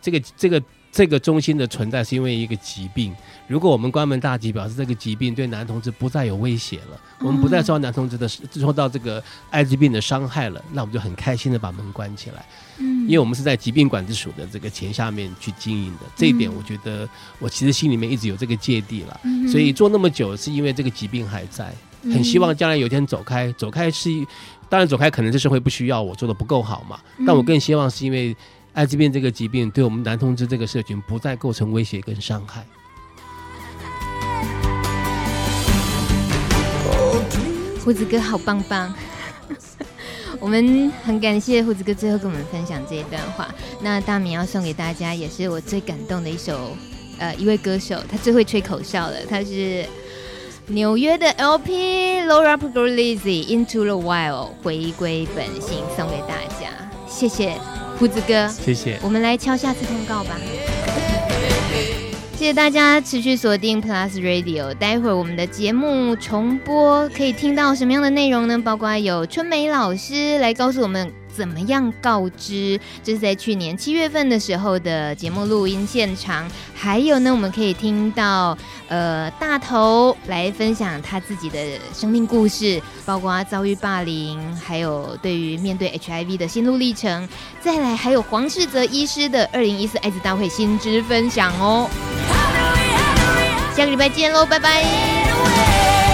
[0.00, 0.62] 这个这个
[0.92, 3.14] 这个中心的存在是因为一个疾病，
[3.46, 12.44] 如果我们关门大吉，表示这个疾病对男同志不再有威胁了，我们不再受到男同志的受到这个艾滋病的伤害了，那我们就很开心的把门关起来。
[12.76, 17.08] 嗯，因为我们是在疾病管制署的这个钱下面去经营的，这一点我觉得
[17.38, 19.20] 我其实心里面一直有这个芥蒂了，
[19.50, 21.72] 所以做那么久是因为这个疾病还在。
[22.12, 24.10] 很希望将来有一天走开，走开是，
[24.68, 28.36] 当然走开可能这社会不需要我做的不够好嘛，但我更希望是因为
[28.72, 32.66] 艾滋病这个疾病对我们男同志这个社群不再构成威胁跟伤害。
[37.84, 38.94] 胡子哥好棒棒，
[40.40, 43.54] 我们很感谢胡子哥最后跟我们分享这一段话。
[43.80, 46.76] 那大米要送给大家，也是我最感动的一首，
[47.18, 49.86] 呃，一位歌手，他最会吹口哨了，他是。
[50.68, 56.70] 纽约的 LP Laura Pugliese Into the Wild 回归本性送给大家，
[57.06, 57.52] 谢谢
[57.98, 58.98] 胡子哥，谢谢。
[59.02, 60.36] 我们来敲下次通告吧。
[62.32, 64.74] 谢谢谢大家持续锁定 Plus Radio。
[64.74, 68.58] 待会儿我们的节目重播可以听到什么样的内容呢？
[68.58, 71.10] 包括有春梅老师来告诉我们。
[71.34, 72.78] 怎么样告知？
[73.02, 76.48] 这是在去年七月份的时候的节目录音现场。
[76.74, 78.56] 还有呢，我们可以听到
[78.88, 81.58] 呃大头来分享他自己的
[81.92, 87.28] 生命故事，包括遭遇霸凌，还有对于面对 HIV 的心路历程。
[87.60, 91.88] 再来，还有黄世泽医师的二零一四艾滋大会新知分享哦。
[93.74, 96.13] 下个礼拜见喽，拜拜。